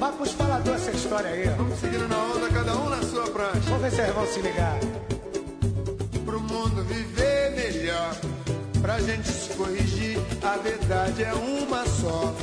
Vai 0.00 0.12
pros 0.12 0.32
faladores 0.32 0.82
essa 0.82 0.96
história 0.96 1.30
aí. 1.30 1.44
Vamos 1.50 1.78
seguindo 1.78 2.08
na 2.08 2.18
onda, 2.18 2.48
cada 2.48 2.76
um 2.76 2.88
na 2.88 3.02
sua 3.02 3.30
prancha. 3.30 3.60
Vamos 3.60 3.82
ver 3.82 3.90
se 3.92 4.00
eles 4.00 4.14
vão 4.14 4.26
se 4.26 4.40
ligar. 4.40 4.78
Pro 6.24 6.40
mundo 6.40 6.82
viver 6.84 7.52
melhor, 7.54 8.16
pra 8.80 9.00
gente 9.00 9.28
se 9.28 9.54
corrigir, 9.54 10.18
a 10.42 10.56
verdade 10.56 11.22
é 11.22 11.32
uma 11.34 11.86
só. 11.86 12.34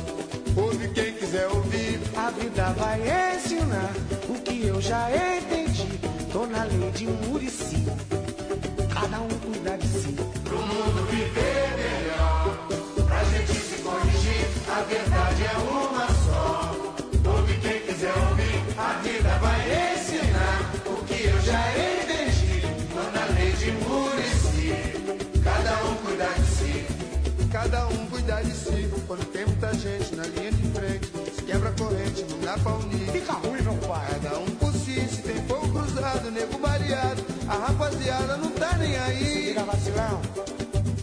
Ouve 0.56 0.88
quem 0.88 1.12
quiser 1.14 1.46
ouvir. 1.48 2.00
A 2.16 2.30
vida 2.30 2.72
vai 2.78 3.36
ensinar 3.36 3.92
o 4.28 4.40
que 4.40 4.66
eu 4.66 4.80
já 4.80 5.10
entendi. 5.36 6.00
Tô 6.32 6.46
na 6.46 6.64
lei 6.64 6.90
de 6.92 7.06
Murici. 7.06 7.84
Cada 8.94 9.20
um 9.20 9.28
cuida 9.28 9.76
quando 29.10 29.24
tem 29.32 29.44
muita 29.44 29.74
gente 29.74 30.14
na 30.14 30.22
linha 30.22 30.52
de 30.52 30.62
frente, 30.68 31.10
se 31.34 31.42
quebra 31.42 31.68
a 31.68 31.72
corrente, 31.72 32.24
não 32.30 32.38
dá 32.38 32.56
pra 32.58 32.74
unir. 32.74 33.10
Fica 33.10 33.32
ruim, 33.32 33.60
meu 33.60 33.74
pai. 33.88 34.06
Cada 34.22 34.38
um 34.38 34.46
por 34.46 34.72
si, 34.72 35.00
se 35.08 35.22
tem 35.22 35.34
fogo 35.48 35.68
cruzado, 35.68 36.30
nego 36.30 36.56
baleado, 36.58 37.24
a 37.48 37.54
rapaziada 37.54 38.36
não 38.36 38.50
tá 38.52 38.76
nem 38.78 38.96
aí. 38.96 39.46
Liga 39.48 39.64
vacilão. 39.64 40.22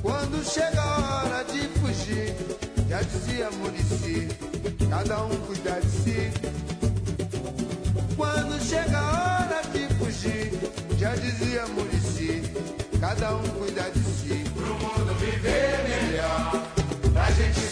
Quando 0.02 0.42
chega 0.46 0.82
a 0.82 1.26
hora 1.26 1.44
de 1.44 1.68
fugir, 1.80 2.34
já 2.88 3.02
dizia 3.02 3.52
Murici, 3.52 4.28
cada 4.90 5.26
um 5.26 5.36
cuida 5.42 5.82
de 5.82 5.90
si. 5.90 6.32
Quando 8.16 8.64
chega 8.64 8.98
a 8.98 9.42
hora 9.42 9.62
de 9.74 9.94
fugir, 9.96 10.54
já 10.98 11.14
dizia 11.16 11.68
Murici, 11.68 12.42
cada 13.02 13.36
um 13.36 13.44
cuida 13.50 13.92
de 13.92 14.00
si. 14.00 14.37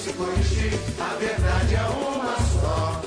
Se 0.05 0.13
corrigir, 0.13 0.71
a 0.99 1.15
verdade 1.15 1.73
é 1.73 1.81
uma 1.81 2.37
só. 2.61 3.01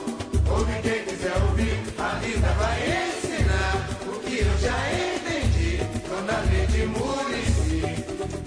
Ouve 0.51 0.83
quem 0.83 1.05
quiser 1.05 1.37
ouvir, 1.43 1.79
a 1.97 2.19
vida 2.19 2.49
vai 2.59 2.79
ensinar 3.07 3.89
o 4.09 4.19
que 4.19 4.39
eu 4.41 4.59
já 4.59 4.79
entendi. 4.99 5.79
Tô 6.09 6.21
na 6.23 6.41
lei 6.51 6.67
de 6.67 6.87
Murici, 6.87 8.05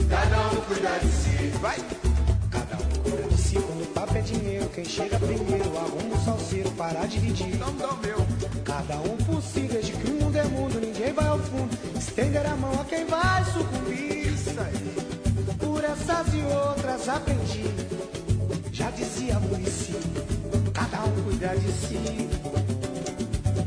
cada 0.09 0.47
um 0.47 0.61
cuida 0.67 0.99
de 0.99 1.07
si. 1.07 1.47
Vai! 1.61 1.77
Cada 2.51 2.75
um 2.75 3.03
cuida 3.03 3.23
de 3.29 3.41
si 3.41 3.55
quando 3.55 3.83
o 3.83 3.87
papo 3.93 4.17
é 4.17 4.21
dinheiro. 4.21 4.69
Quem 4.75 4.83
chega 4.83 5.17
primeiro 5.17 5.77
arruma 5.77 6.15
o 6.17 6.25
salseiro 6.25 6.71
para 6.71 7.05
dividir. 7.05 7.55
Não 7.57 7.73
dá 7.77 7.93
meu. 8.05 8.17
Cada 8.65 8.97
um 8.97 9.15
por 9.15 9.41
si, 9.41 9.61
desde 9.61 9.93
que 9.93 10.11
o 10.11 10.13
mundo 10.15 10.35
é 10.35 10.43
mundo, 10.43 10.77
ninguém 10.77 11.13
vai 11.13 11.27
ao 11.27 11.39
fundo. 11.39 11.77
Estender 11.97 12.45
a 12.45 12.55
mão 12.57 12.73
a 12.81 12.83
quem 12.83 13.05
vai 13.05 13.45
sucumbir. 13.45 14.27
Isso 14.33 14.49
aí. 14.59 15.55
Por 15.57 15.81
essas 15.85 16.33
e 16.33 16.41
outras 16.41 17.07
aprendi. 17.07 18.20
Já 18.91 18.97
dizia 18.97 19.39
Murici, 19.39 19.93
cada 20.73 21.04
um 21.06 21.23
cuida 21.23 21.56
de 21.56 21.71
si. 21.71 22.30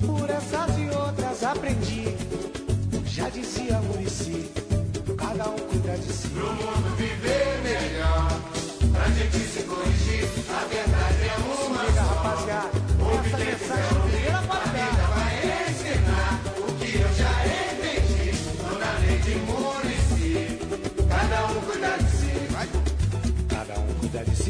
Por 0.05 0.29
essas 0.29 0.79
e 0.79 0.89
outras 0.95 1.43
aprendi. 1.43 2.15
Já 3.07 3.31
dizia 3.31 3.81
Murici, 3.81 4.51
cada 5.17 5.49
um 5.49 5.57
cuida 5.57 5.97
de 5.97 6.13
si. 6.13 6.29
Pro 6.29 6.53
mundo 6.53 6.97
viver 6.97 7.59
melhor, 7.63 8.29
pra 8.93 9.09
gente 9.13 9.39
se 9.39 9.63
corrigir, 9.63 10.29
a 10.51 10.65
verdade 10.67 11.23
é 11.23 11.37
uma 11.67 11.83
Liga, 11.85 12.03
só. 12.03 12.15
rapaziada, 12.15 12.71
essa 13.25 13.39
mensagem 13.39 14.01
primeira 14.11 14.43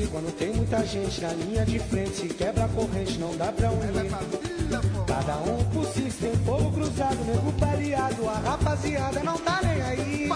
quando 0.02 0.34
tem 0.36 0.52
muita 0.52 0.84
gente 0.84 1.20
na 1.20 1.32
linha 1.32 1.64
de 1.64 1.78
frente. 1.78 2.16
Se 2.16 2.28
quebra 2.28 2.64
a 2.64 2.68
corrente, 2.68 3.18
não 3.18 3.36
dá 3.36 3.52
pra 3.52 3.70
unir. 3.70 4.10
Cada 5.06 5.36
um 5.38 5.64
por 5.72 5.86
si, 5.86 6.02
tem 6.20 6.34
fogo 6.44 6.72
cruzado, 6.72 7.24
nego 7.24 7.52
baleado. 7.52 8.28
A 8.28 8.38
rapaziada 8.38 9.22
não 9.22 9.38
tá 9.38 9.60
nem 9.62 9.82
aí. 9.82 10.28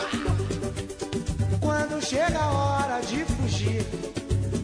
Quando 1.60 2.04
chega 2.04 2.38
a 2.38 2.50
hora 2.50 3.00
de 3.00 3.24
fugir, 3.24 3.84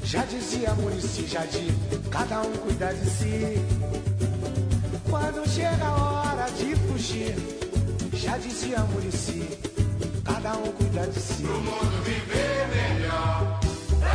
já 0.04 0.24
dizia 0.24 0.72
Murici 0.74 1.26
Jardim, 1.26 1.68
cada 2.10 2.42
um 2.42 2.52
cuida 2.52 2.94
de 2.94 3.10
si. 3.10 3.60
Quando 5.10 5.48
chega 5.48 5.84
a 5.84 5.94
hora 5.94 6.46
de 6.52 6.76
fugir, 6.76 7.34
já 8.12 8.38
dizia 8.38 8.78
Murici, 8.80 9.48
cada 10.24 10.56
um 10.56 10.72
cuida 10.72 11.06
de 11.08 11.20
si. 11.20 11.42
Pro 11.42 11.60
mundo 11.60 12.04
viver 12.04 12.68
melhor, 12.68 13.53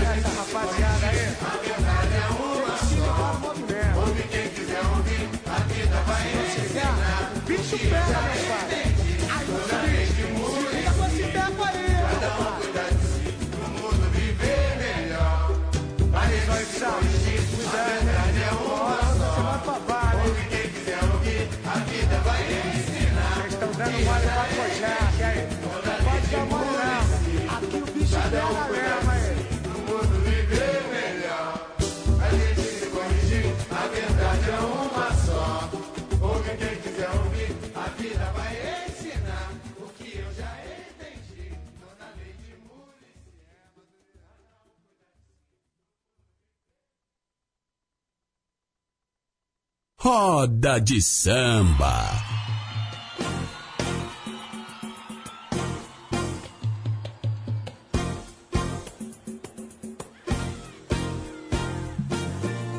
essa 0.06 0.30
rapaziada 0.30 1.08
aí, 1.08 1.20
a 1.42 1.58
verdade 1.58 2.16
é 2.16 2.28
uma 2.40 2.78
só. 2.78 3.42
Ouve 4.00 4.24
quem 4.24 4.50
quiser 4.50 4.82
ouvir, 4.86 5.30
a 5.46 5.60
vida 5.72 5.98
vai 6.08 6.24
ensinar 6.32 7.32
bicho 7.50 7.78
pega, 7.78 7.98
meu 7.98 8.40
pai. 8.50 8.68
Aí, 9.30 9.46
meu 9.48 9.60
pai. 9.60 9.90
cuida 12.60 12.84
de 12.84 13.06
si, 13.06 13.28
pro 13.52 13.68
mundo 13.70 14.06
viver 14.12 14.70
melhor. 14.78 15.42
Se 16.60 16.86
corrigir, 16.86 17.42
a 17.68 17.84
verdade 17.84 18.40
é 18.44 18.52
uma 18.52 18.69
Roda 50.02 50.80
de 50.80 51.02
samba. 51.02 51.94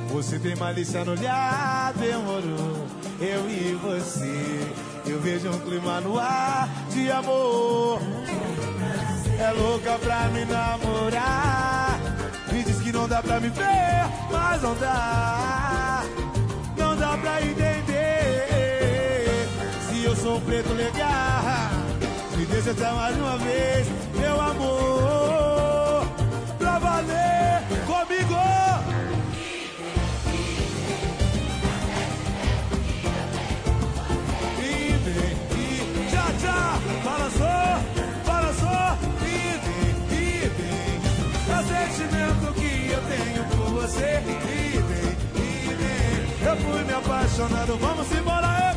Você 0.09 0.39
tem 0.39 0.57
malícia 0.57 1.05
no 1.05 1.13
olhar, 1.13 1.93
demorou. 1.93 2.87
Eu 3.21 3.51
e 3.51 3.79
você, 3.83 4.73
eu 5.05 5.21
vejo 5.21 5.51
um 5.51 5.59
clima 5.59 6.01
no 6.01 6.19
ar 6.19 6.71
de 6.91 7.11
amor. 7.11 8.01
É 9.39 9.53
louca 9.53 9.99
pra 9.99 10.29
me 10.29 10.47
namorar. 10.47 12.01
Me 12.51 12.63
diz 12.65 12.81
que 12.81 12.91
não 12.91 13.07
dá 13.07 13.23
pra 13.23 13.39
me 13.39 13.51
ver, 13.51 14.09
mas 14.33 14.63
não 14.63 14.75
dá. 14.77 15.51
Dá 17.11 17.17
pra 17.17 17.43
entender. 17.43 18.47
Se 19.89 20.05
eu 20.05 20.15
sou 20.15 20.37
um 20.37 20.41
preto 20.43 20.73
legal, 20.75 21.43
me 22.37 22.47
deixa 22.47 22.71
até 22.71 22.89
mais 22.93 23.17
uma 23.17 23.37
vez, 23.39 23.89
meu 24.15 24.41
amor. 24.41 26.07
Pra 26.57 26.79
valer 26.79 27.65
comigo. 27.85 28.37
E 34.61 34.93
vem, 35.05 35.37
e 35.59 36.09
já, 36.13 36.31
já, 36.41 36.79
balançou, 37.05 37.75
balançou, 38.25 38.99
e 39.27 39.59
vem, 39.67 39.97
e 40.17 40.49
vem. 40.49 41.01
É 41.49 41.59
o 41.59 41.65
sentimento 41.67 42.55
que 42.55 42.93
eu 42.93 43.03
tenho 43.03 43.43
por 43.49 43.69
você, 43.81 44.23
e 44.25 44.57
e. 44.57 44.60
Eu 46.51 46.57
fui 46.57 46.83
me 46.83 46.93
apaixonando, 46.93 47.77
vamos 47.79 48.11
embora, 48.11 48.49
é. 48.59 48.75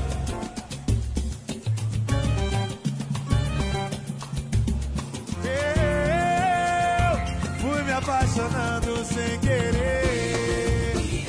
Eu 7.10 7.62
fui 7.62 7.82
me 7.82 7.94
apaixonando 7.94 9.04
sem 9.06 9.40
querer. 9.40 11.26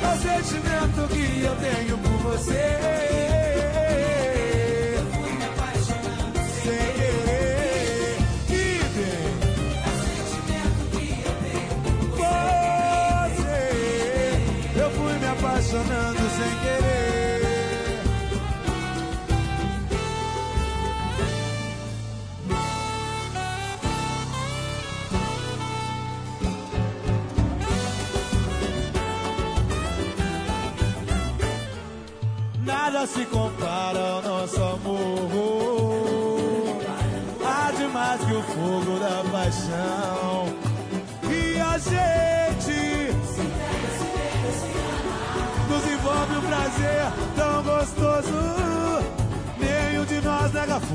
É 0.00 0.06
o 0.06 0.16
sentimento 0.20 1.08
que 1.08 1.42
eu 1.42 1.56
tenho 1.56 1.98
por 1.98 2.18
você. 2.30 3.31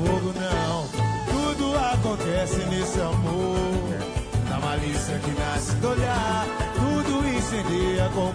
Fogo, 0.06 0.32
não. 0.34 0.88
Tudo 1.26 1.76
acontece 1.76 2.56
nesse 2.66 3.00
amor. 3.00 3.98
Na 4.48 4.58
malícia 4.60 5.18
que 5.18 5.30
nasce 5.32 5.72
do 5.76 5.88
olhar, 5.88 6.46
tudo 6.74 7.28
incendeia 7.28 8.08
com 8.14 8.32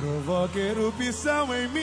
Provoca 0.00 0.58
erupção 0.58 1.54
em 1.54 1.68
mim. 1.68 1.82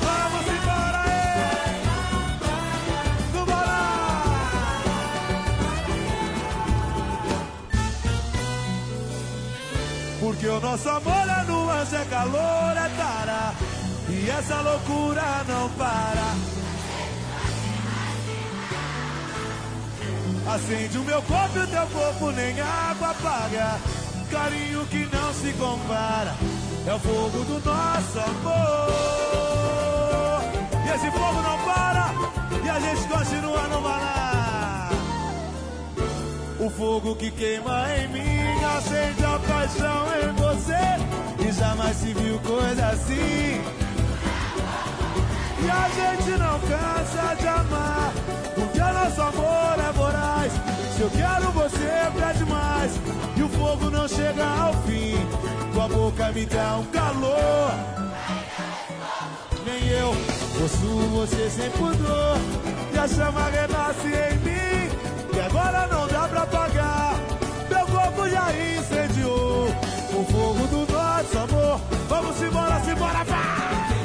Vamos 0.00 0.46
embora, 0.56 1.04
ei! 1.06 1.82
Vambora! 3.34 3.80
Porque 10.18 10.46
o 10.48 10.60
nosso 10.60 10.88
amor 10.88 11.28
é 11.28 11.44
nuance, 11.44 11.94
é 11.94 12.04
calor, 12.06 12.74
é 12.74 12.88
tara. 12.96 13.54
E 14.08 14.30
essa 14.30 14.62
loucura 14.62 15.44
não 15.46 15.68
para. 15.70 16.59
Acende 20.54 20.98
o 20.98 21.04
meu 21.04 21.22
corpo 21.22 21.58
e 21.58 21.62
o 21.62 21.66
teu 21.68 21.86
corpo 21.86 22.32
nem 22.32 22.60
água 22.60 23.10
apaga. 23.10 23.78
Carinho 24.30 24.84
que 24.86 25.08
não 25.14 25.32
se 25.32 25.52
compara. 25.52 26.34
É 26.86 26.94
o 26.94 26.98
fogo 26.98 27.44
do 27.44 27.60
nosso 27.64 28.18
amor. 28.18 28.90
E 30.84 30.88
esse 30.88 31.10
fogo 31.12 31.40
não 31.40 31.58
para. 31.58 32.10
E 32.64 32.68
a 32.68 32.80
gente 32.80 33.06
continua 33.06 33.62
no 33.68 33.82
parar. 33.82 34.90
O 36.58 36.68
fogo 36.70 37.14
que 37.14 37.30
queima 37.30 37.86
em 37.96 38.08
mim 38.08 38.64
acende 38.76 39.24
a 39.24 39.38
paixão 39.38 40.06
em 40.20 40.32
você. 40.34 41.46
E 41.48 41.52
jamais 41.52 41.96
se 41.96 42.12
viu 42.12 42.40
coisa 42.40 42.88
assim. 42.88 43.62
E 45.62 45.70
a 45.70 45.88
gente 45.94 46.30
não 46.38 46.58
cansa 46.60 47.34
de 47.38 47.46
amar, 47.46 48.12
nosso 49.00 49.22
amor 49.22 49.74
é 49.78 49.92
voraz. 49.92 50.52
Se 50.94 51.00
eu 51.00 51.10
quero 51.10 51.50
você, 51.52 51.90
pede 52.18 52.44
mais. 52.44 52.92
E 53.36 53.42
o 53.42 53.48
fogo 53.48 53.90
não 53.90 54.06
chega 54.06 54.44
ao 54.44 54.74
fim. 54.82 55.16
Tua 55.72 55.88
boca 55.88 56.30
me 56.32 56.44
dá 56.46 56.76
um 56.76 56.84
calor. 56.86 57.70
Nem 59.64 59.88
eu 59.88 60.14
possuo 60.58 61.08
você 61.08 61.48
sem 61.50 61.70
pudor. 61.70 62.36
E 62.92 62.98
a 62.98 63.08
chama 63.08 63.48
renasce 63.48 64.08
em 64.08 64.36
mim. 64.38 64.90
E 65.34 65.40
agora 65.40 65.86
não 65.86 66.06
dá 66.06 66.28
pra 66.28 66.42
apagar. 66.42 67.14
Meu 67.70 67.86
corpo 67.86 68.28
já 68.28 68.48
incendiou 68.52 69.68
o 70.12 70.24
fogo 70.24 70.66
do 70.66 70.92
nosso 70.92 71.38
amor. 71.38 71.80
Vamos 72.08 72.42
embora, 72.42 72.80
simbora, 72.80 73.24
vá! 73.24 73.70
E 73.96 73.99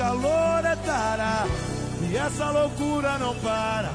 calor, 0.00 0.64
é 0.64 0.76
tara. 0.76 1.46
E 2.10 2.16
essa 2.16 2.50
loucura 2.50 3.18
não 3.18 3.34
para. 3.36 3.92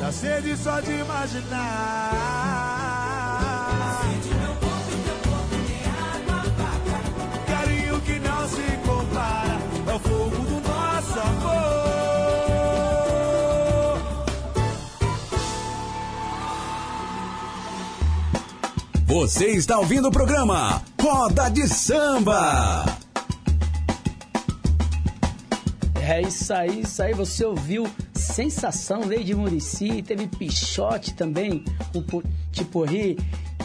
Da 0.00 0.10
sede 0.10 0.56
só 0.56 0.80
de 0.80 0.90
imaginar. 0.90 2.10
Carinho 7.46 8.00
que 8.00 8.18
não 8.18 8.48
se 8.48 8.78
compara 8.84 9.56
é 9.86 9.94
o 9.94 9.98
fogo 10.00 10.36
do 10.36 10.60
nosso 10.68 11.20
amor. 11.20 11.74
Você 19.06 19.46
está 19.50 19.78
ouvindo 19.78 20.08
o 20.08 20.10
programa 20.10 20.82
Roda 21.00 21.48
de 21.48 21.68
Samba. 21.68 22.93
É 26.14 26.20
isso 26.22 26.52
aí, 26.52 26.80
isso 26.82 27.02
aí. 27.02 27.12
Você 27.12 27.44
ouviu 27.44 27.86
Sensação, 28.12 29.00
de 29.24 29.34
Murici, 29.34 30.00
teve 30.02 30.26
Pichote 30.28 31.12
também, 31.14 31.64
o 31.94 32.00
Pu- 32.02 32.22
Tiporri, 32.52 33.18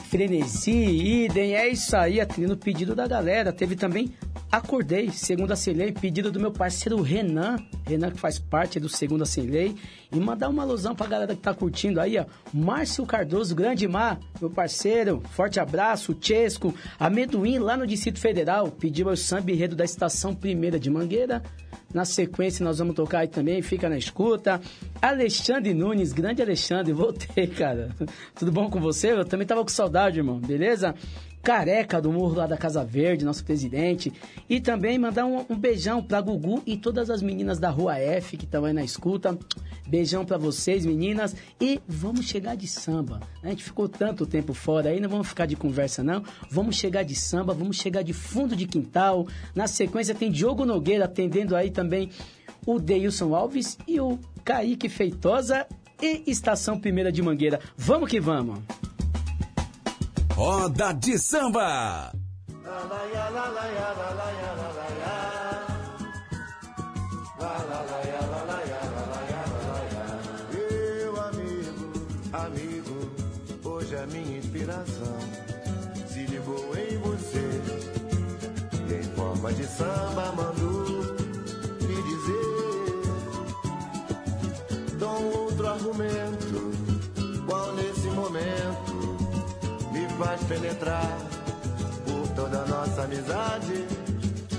Frenesi, 0.10 0.72
Idem. 0.72 1.56
É 1.56 1.68
isso 1.68 1.96
aí, 1.96 2.20
atendendo 2.20 2.54
o 2.54 2.58
pedido 2.58 2.96
da 2.96 3.08
galera. 3.08 3.54
Teve 3.54 3.76
também 3.76 4.12
Acordei, 4.52 5.12
Segunda 5.12 5.56
Sem 5.56 5.76
Lei, 5.76 5.92
pedido 5.92 6.32
do 6.32 6.40
meu 6.40 6.52
parceiro 6.52 7.00
Renan, 7.04 7.58
Renan 7.86 8.10
que 8.10 8.20
faz 8.20 8.40
parte 8.40 8.80
do 8.80 8.90
Segunda 8.90 9.24
Sem 9.24 9.46
Lei. 9.46 9.76
E 10.12 10.20
mandar 10.20 10.50
uma 10.50 10.64
alusão 10.64 10.96
pra 10.96 11.06
galera 11.06 11.36
que 11.36 11.42
tá 11.42 11.54
curtindo 11.54 12.02
aí, 12.02 12.18
ó. 12.18 12.26
Márcio 12.52 13.06
Cardoso, 13.06 13.54
Grande 13.54 13.88
Mar, 13.88 14.20
meu 14.42 14.50
parceiro, 14.50 15.22
forte 15.36 15.60
abraço, 15.60 16.18
Chesco, 16.20 16.74
Amendoim 17.00 17.60
lá 17.60 17.78
no 17.78 17.86
Distrito 17.86 18.20
Federal, 18.20 18.72
pediu 18.72 19.08
o 19.08 19.16
samba 19.16 19.52
enredo 19.52 19.76
da 19.76 19.86
Estação 19.86 20.34
Primeira 20.34 20.80
de 20.80 20.90
Mangueira. 20.90 21.44
Na 21.94 22.06
sequência, 22.06 22.64
nós 22.64 22.78
vamos 22.78 22.96
tocar 22.96 23.20
aí 23.20 23.28
também, 23.28 23.62
fica 23.64 23.90
na 23.90 23.98
escuta. 23.98 24.62
Alexandre 25.02 25.74
Nunes, 25.74 26.14
grande 26.14 26.42
Alexandre, 26.42 26.94
voltei, 26.94 27.48
cara. 27.50 27.90
Tudo 28.36 28.52
bom 28.52 28.70
com 28.70 28.80
você? 28.80 29.12
Eu 29.12 29.26
também 29.26 29.46
tava 29.46 29.62
com 29.62 29.70
saudade, 29.70 30.20
irmão, 30.20 30.40
beleza? 30.40 30.94
Careca 31.42 32.02
do 32.02 32.12
Morro 32.12 32.36
lá 32.36 32.48
da 32.48 32.58
Casa 32.58 32.84
Verde, 32.84 33.26
nosso 33.26 33.44
presidente. 33.44 34.12
E 34.50 34.60
também 34.60 34.98
mandar 34.98 35.26
um, 35.26 35.46
um 35.50 35.58
beijão 35.58 36.04
pra 36.04 36.22
Gugu 36.22 36.62
e 36.66 36.78
todas 36.78 37.10
as 37.10 37.22
meninas 37.22 37.60
da 37.60 37.70
Rua 37.70 37.98
F 37.98 38.38
que 38.38 38.46
estão 38.46 38.66
aí 38.66 38.74
na 38.74 38.84
escuta. 38.84 39.38
Beijão 39.88 40.26
pra 40.26 40.38
vocês, 40.38 40.86
meninas. 40.86 41.36
E 41.60 41.80
vamos 41.88 42.28
chegar 42.28 42.56
de 42.56 42.68
samba. 42.68 43.22
A 43.42 43.50
gente 43.50 43.64
ficou 43.64 43.88
tanto 43.88 44.26
tempo 44.26 44.54
fora 44.54 44.90
aí, 44.90 45.00
não 45.00 45.10
vamos 45.10 45.28
ficar 45.28 45.46
de 45.46 45.56
conversa, 45.56 46.04
não. 46.04 46.24
Vamos 46.50 46.76
chegar 46.76 47.04
de 47.04 47.16
samba, 47.16 47.54
vamos 47.54 47.78
chegar 47.78 48.04
de 48.04 48.14
fundo 48.14 48.56
de 48.56 48.68
quintal. 48.68 49.28
Na 49.56 49.68
sequência 49.68 50.14
tem 50.14 50.32
Diogo 50.32 50.66
Nogueira 50.66 51.06
atendendo 51.06 51.56
aí 51.56 51.72
também 51.72 52.10
o 52.66 52.80
Deilson 52.80 53.34
Alves 53.34 53.78
e 53.88 54.00
o 54.00 54.20
Kaique 54.44 54.90
Feitosa 54.90 55.66
e 56.02 56.24
Estação 56.28 56.80
Primeira 56.80 57.12
de 57.12 57.22
Mangueira. 57.22 57.60
Vamos 57.78 58.10
que 58.10 58.20
vamos! 58.20 58.60
Roda 60.40 60.94
de 60.94 61.18
Samba. 61.18 62.14
Penetrar 90.50 91.18
por 92.06 92.28
toda 92.30 92.64
a 92.64 92.66
nossa 92.66 93.04
amizade, 93.04 93.86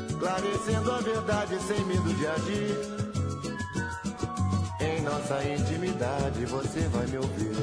esclarecendo 0.08 0.92
a 0.92 1.00
verdade 1.00 1.58
sem 1.66 1.84
medo 1.84 2.14
de 2.14 2.26
agir. 2.28 2.78
Em 4.80 5.02
nossa 5.02 5.44
intimidade 5.44 6.46
você 6.46 6.80
vai 6.92 7.06
me 7.08 7.16
ouvir, 7.16 7.56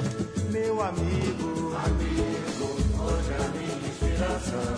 meu 0.51 0.81
amigo, 0.81 1.73
amigo, 1.85 2.67
hoje 2.99 3.33
a 3.33 3.47
minha 3.55 3.77
inspiração 3.87 4.75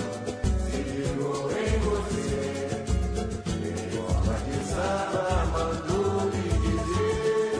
se 0.69 0.77
ligou 0.77 1.49
em 1.51 1.79
você. 1.79 2.85
Em 3.65 3.75
forma 3.97 4.35
de 4.45 4.57
samba 4.69 5.25
mandou 5.51 6.21
me 6.25 6.47
dizer, 6.67 7.53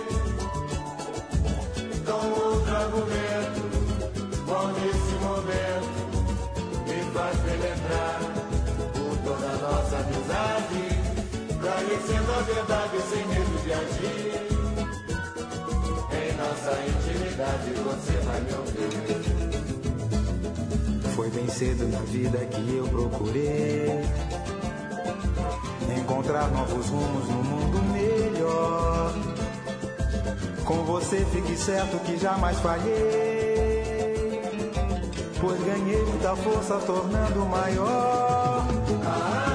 com 2.06 2.24
outro 2.40 2.76
argumento, 2.76 3.39
sem 13.10 13.26
medo 13.28 13.64
de 13.64 13.74
agir. 13.74 14.48
Em 16.14 16.34
nossa 16.38 16.72
intimidade 16.88 17.74
você 17.84 18.14
vai 18.26 18.42
me 18.42 18.54
ouvir. 18.54 18.90
Foi 21.16 21.30
bem 21.32 21.48
cedo 21.48 21.88
na 21.88 22.00
vida 22.02 22.38
que 22.46 22.76
eu 22.76 22.88
procurei 22.88 24.04
encontrar 25.98 26.48
novos 26.52 26.88
rumos 26.90 27.28
no 27.28 27.44
mundo 27.44 27.82
melhor. 27.92 29.14
Com 30.64 30.84
você 30.86 31.26
fique 31.34 31.58
certo 31.58 31.98
que 32.06 32.18
jamais 32.18 32.60
falhei, 32.60 34.42
pois 35.42 35.60
ganhei 35.64 36.04
muita 36.06 36.36
força 36.36 36.78
tornando 36.86 37.46
maior. 37.48 38.68
A 39.06 39.49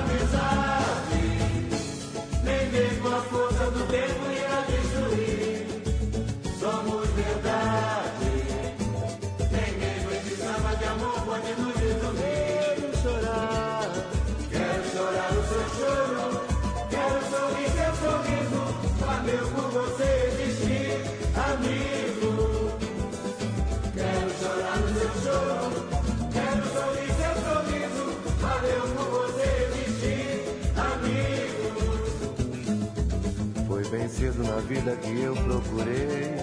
Cedo 34.25 34.43
na 34.43 34.57
vida 34.57 34.97
que 34.97 35.21
eu 35.21 35.35
procurei 35.35 36.35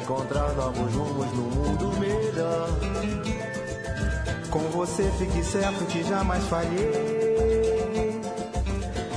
encontrar 0.00 0.54
novos 0.54 0.94
rumos 0.94 1.26
no 1.34 1.42
mundo 1.42 1.92
melhor. 2.00 2.70
Com 4.48 4.60
você 4.70 5.02
fique 5.18 5.44
certo 5.44 5.84
que 5.84 6.02
jamais 6.04 6.42
falhei, 6.44 8.18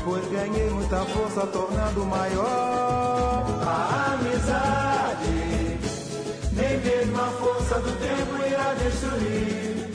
pois 0.04 0.28
ganhei 0.28 0.70
muita 0.72 1.06
força 1.06 1.48
tornando 1.48 2.06
maior. 2.06 3.46
A 3.66 4.16
amizade, 4.16 5.80
nem 6.52 6.78
mesmo 6.82 7.18
a 7.18 7.28
força 7.28 7.80
do 7.80 7.92
tempo 7.94 8.46
irá 8.46 8.74
destruir. 8.74 9.88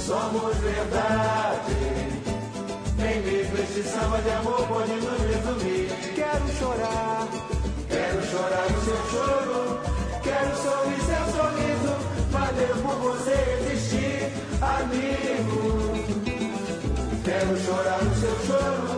Somos 0.00 0.56
verdade, 0.56 2.01
nem 3.12 3.20
mesmo 3.20 3.58
este 3.58 3.82
samba 3.82 4.18
de 4.22 4.30
amor 4.30 4.66
pode 4.68 4.92
nos 4.92 5.20
resumir. 5.20 5.88
Quero 6.14 6.48
chorar, 6.58 7.28
quero 7.88 8.22
chorar 8.30 8.66
o 8.66 8.80
seu 8.86 9.00
choro, 9.10 9.80
quero 10.22 10.56
sorrir 10.64 11.00
seu 11.10 11.24
sorriso, 11.36 11.92
valeu 12.30 12.74
por 12.82 12.96
você 13.06 13.36
existir, 13.60 14.32
amigo. 14.78 15.62
Quero 17.24 17.54
chorar 17.64 18.00
o 18.02 18.14
seu 18.20 18.36
choro, 18.46 18.92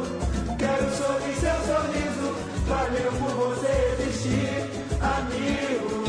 quero 0.58 0.86
sorrir 1.00 1.34
seu 1.44 1.58
sorriso, 1.70 2.28
valeu 2.68 3.12
por 3.18 3.32
você 3.42 3.72
existir, 3.98 4.58
amigo. 5.16 6.04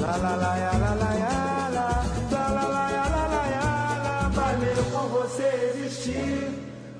La 0.00 0.16
la 0.16 0.34
la 0.34 0.52
la 0.56 0.94
la 0.94 0.94
la, 0.94 1.29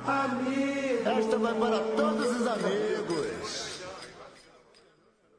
existir, 0.06 1.06
Esta 1.06 1.38
vai 1.38 1.54
para 1.54 1.78
todos 1.96 2.40
os 2.40 2.46
amigos. 2.46 3.80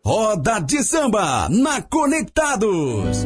Roda 0.04 0.60
de 0.60 0.84
samba 0.84 1.48
na 1.50 1.82
Conectados. 1.82 3.26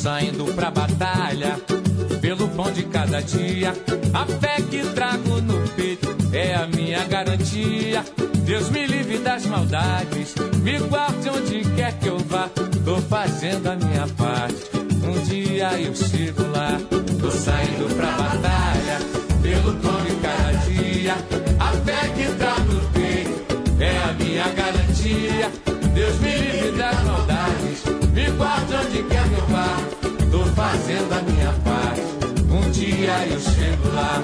Saindo 0.00 0.46
pra 0.54 0.70
batalha 0.70 1.60
pelo 2.22 2.48
pão 2.48 2.72
de 2.72 2.84
cada 2.84 3.20
dia. 3.20 3.74
A 4.14 4.24
fé 4.24 4.56
que 4.62 4.82
trago 4.94 5.42
no 5.42 5.68
peito 5.70 6.08
é 6.32 6.54
a 6.54 6.66
minha 6.66 7.04
garantia. 7.04 8.02
Deus 8.44 8.70
me 8.70 8.86
livre 8.86 9.18
das 9.18 9.44
maldades, 9.44 10.34
me 10.62 10.78
guarde 10.78 11.28
onde 11.28 11.60
quer 11.76 11.98
que 11.98 12.08
eu 12.08 12.18
vá. 12.18 12.48
Tô 12.82 12.96
fazendo 12.96 13.68
a 13.68 13.76
minha 13.76 14.06
parte, 14.16 14.70
um 15.04 15.22
dia 15.24 15.78
eu 15.78 15.94
chego 15.94 16.44
lá. 16.50 16.80
Tô 17.20 17.30
saindo 17.30 17.94
pra 17.94 18.10
batalha 18.12 18.98
pelo 19.42 19.76
pão 19.76 20.00
de 20.02 20.16
cada 20.16 20.52
dia. 20.64 21.59
Dia 33.00 33.26
eu 33.28 33.40
chego 33.40 33.88
lá. 33.94 34.22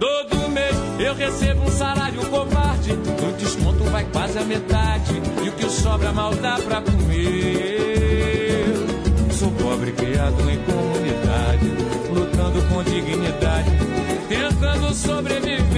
Todo 0.00 0.48
mês 0.48 0.74
eu 0.98 1.14
recebo 1.14 1.62
um 1.64 1.70
salário 1.70 2.24
covarde, 2.26 2.92
o 2.92 3.32
desconto 3.36 3.84
vai 3.84 4.04
quase 4.04 4.38
a 4.38 4.44
metade, 4.44 5.20
e 5.44 5.48
o 5.48 5.52
que 5.52 5.68
sobra 5.68 6.12
mal 6.12 6.34
dá 6.34 6.58
pra 6.66 6.80
comer. 6.80 8.74
Sou 9.32 9.50
pobre 9.52 9.92
criado 9.92 10.50
em 10.50 10.58
comunidade, 10.64 11.66
lutando 12.10 12.62
com 12.68 12.82
dignidade, 12.82 13.70
tentando 14.28 14.94
sobreviver. 14.94 15.68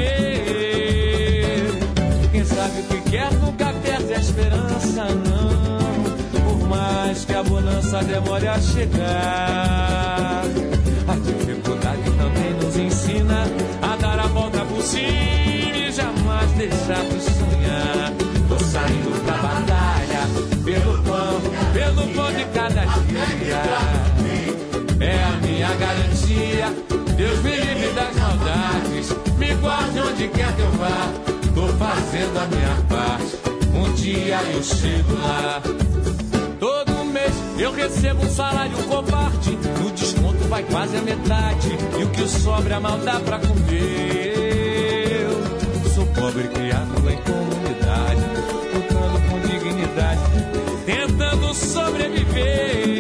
Quem 2.31 2.45
sabe 2.45 2.81
o 2.81 2.85
que 2.85 3.11
quer 3.11 3.33
nunca 3.35 3.73
perde 3.83 4.15
a 4.15 4.19
esperança, 4.19 5.05
não. 5.05 5.91
Por 6.41 6.69
mais 6.69 7.25
que 7.25 7.35
a 7.35 7.43
bonança 7.43 8.03
demore 8.05 8.47
a 8.47 8.61
chegar. 8.61 10.45
A 11.61 11.63
dificuldade 11.63 12.11
também 12.13 12.55
nos 12.55 12.75
ensina 12.75 13.45
a 13.83 13.97
dar 13.97 14.19
a 14.19 14.27
volta 14.29 14.65
por 14.65 14.81
cima 14.81 15.77
e 15.77 15.93
jamais 15.93 16.51
deixar 16.53 17.05
de 17.05 17.21
sonhar. 17.21 18.13
Tô 18.49 18.59
saindo 18.65 19.25
pra 19.25 19.35
batalha 19.35 20.27
pelo 20.65 21.03
pão, 21.03 21.41
pelo 21.75 22.15
pão 22.15 22.33
de 22.33 22.45
cada 22.47 22.85
dia. 23.05 23.63
É 25.01 25.23
a 25.23 25.33
minha 25.47 25.75
garantia. 25.75 26.73
Deus 27.15 27.43
me 27.43 27.51
livre 27.51 27.93
das 27.93 28.17
maldades, 28.17 29.17
me 29.37 29.55
guarde 29.57 30.01
onde 30.01 30.29
quer 30.29 30.57
que 30.57 30.63
eu 30.63 30.71
vá. 30.73 31.13
Tô 31.55 31.69
fazendo 31.77 32.39
a 32.39 32.47
minha 32.47 32.77
parte, 32.89 33.37
um 33.75 33.93
dia 33.93 34.41
eu 34.55 34.63
chego 34.63 35.13
lá. 35.21 35.61
Todo 36.59 37.05
mês 37.05 37.35
eu 37.59 37.73
recebo 37.73 38.25
um 38.25 38.31
salário 38.31 38.77
covarde. 38.85 39.59
Vai 40.51 40.65
quase 40.65 40.97
a 40.97 41.03
metade. 41.03 41.79
E 41.97 42.03
o 42.03 42.11
que 42.11 42.27
sobra 42.29 42.81
mal 42.81 42.99
dá 42.99 43.21
pra 43.21 43.39
comer. 43.39 45.23
Eu 45.23 45.91
sou 45.95 46.05
pobre 46.07 46.49
criado 46.49 46.91
em 47.09 47.17
comunidade. 47.23 48.21
Lutando 48.75 49.21
com 49.31 49.39
dignidade. 49.47 50.21
Tentando 50.85 51.55
sobreviver. 51.55 52.99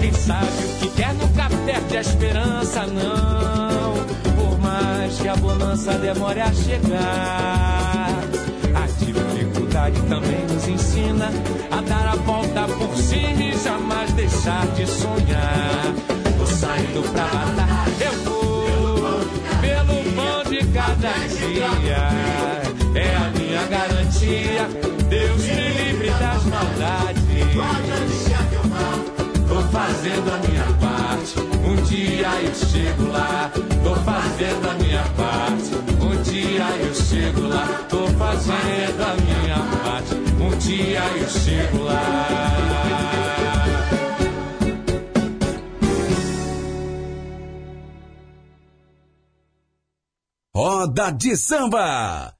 Quem 0.00 0.12
sabe 0.12 0.46
o 0.46 0.78
que 0.78 0.88
quer 0.90 1.12
nunca 1.14 1.48
perde 1.66 1.96
a 1.96 2.00
esperança, 2.00 2.86
não. 2.86 3.96
Por 4.36 4.60
mais 4.60 5.18
que 5.18 5.26
a 5.26 5.34
bonança 5.34 5.98
demore 5.98 6.40
a 6.40 6.52
chegar. 6.52 8.45
Também 10.08 10.44
nos 10.52 10.66
ensina 10.66 11.30
a 11.70 11.80
dar 11.80 12.08
a 12.08 12.16
volta 12.16 12.66
por 12.66 12.96
cima 12.96 13.42
e 13.42 13.56
jamais 13.56 14.12
deixar 14.12 14.66
de 14.68 14.86
sonhar. 14.86 15.94
Tô 16.38 16.46
saindo 16.46 17.02
pra 17.12 17.22
batalha, 17.24 17.66
eu 18.00 18.12
vou 18.24 19.20
pelo 19.60 20.02
pão 20.14 20.42
de 20.50 20.66
cada 20.72 21.12
dia. 21.28 21.68
É 22.94 23.16
a 23.16 23.30
minha 23.38 23.66
garantia. 23.66 24.68
Deus 25.08 25.42
me 25.42 25.68
livre 25.84 26.10
das 26.10 26.44
maldades. 26.44 27.22
Tô 29.48 29.62
fazendo 29.70 30.30
a 30.32 30.38
minha 30.48 30.66
parte. 30.80 31.38
Um 31.64 31.76
dia 31.84 32.28
eu 32.42 32.54
chego 32.54 33.12
lá. 33.12 33.50
Tô 33.84 33.94
fazendo 33.94 34.68
a 34.68 34.74
minha 34.74 35.04
parte. 35.16 35.74
Um 36.00 36.22
dia 36.22 36.66
eu 36.84 36.94
chego 36.94 37.48
lá. 37.48 37.66
Tô 37.88 38.06
fazendo 38.08 39.02
a 39.02 39.14
minha 39.22 39.56
parte. 39.56 39.75
Dia 40.60 41.00
eu 41.18 41.28
chego 41.28 41.82
lá. 41.84 42.26
Roda 50.54 51.10
de 51.12 51.36
samba. 51.36 52.35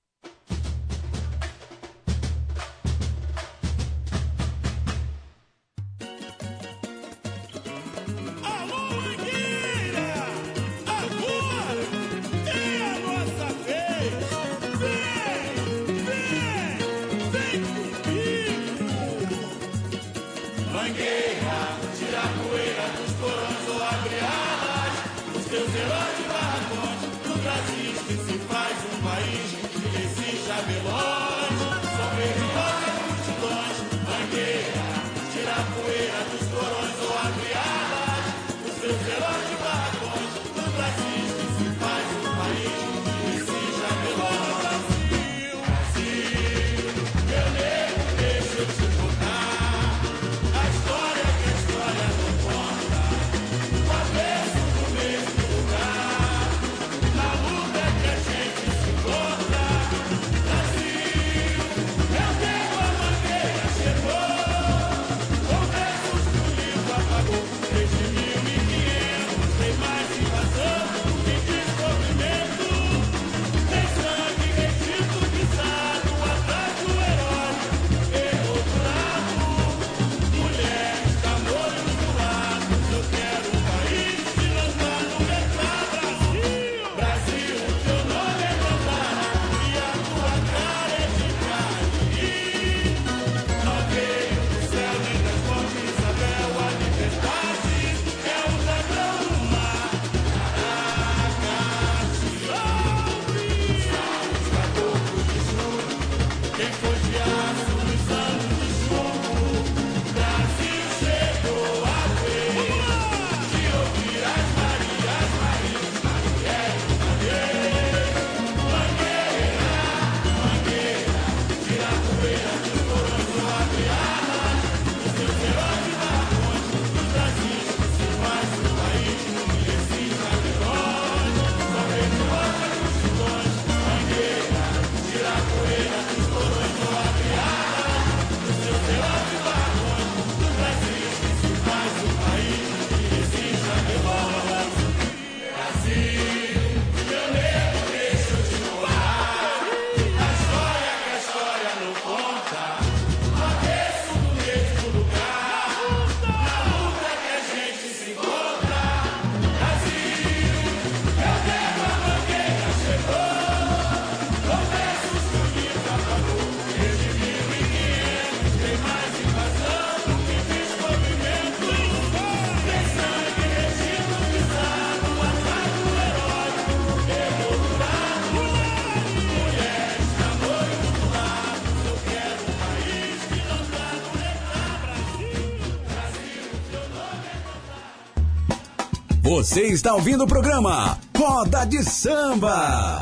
Você 189.36 189.66
está 189.66 189.92
ouvindo 189.92 190.24
o 190.24 190.26
programa 190.26 190.98
Roda 191.14 191.66
de 191.66 191.84
Samba. 191.84 192.98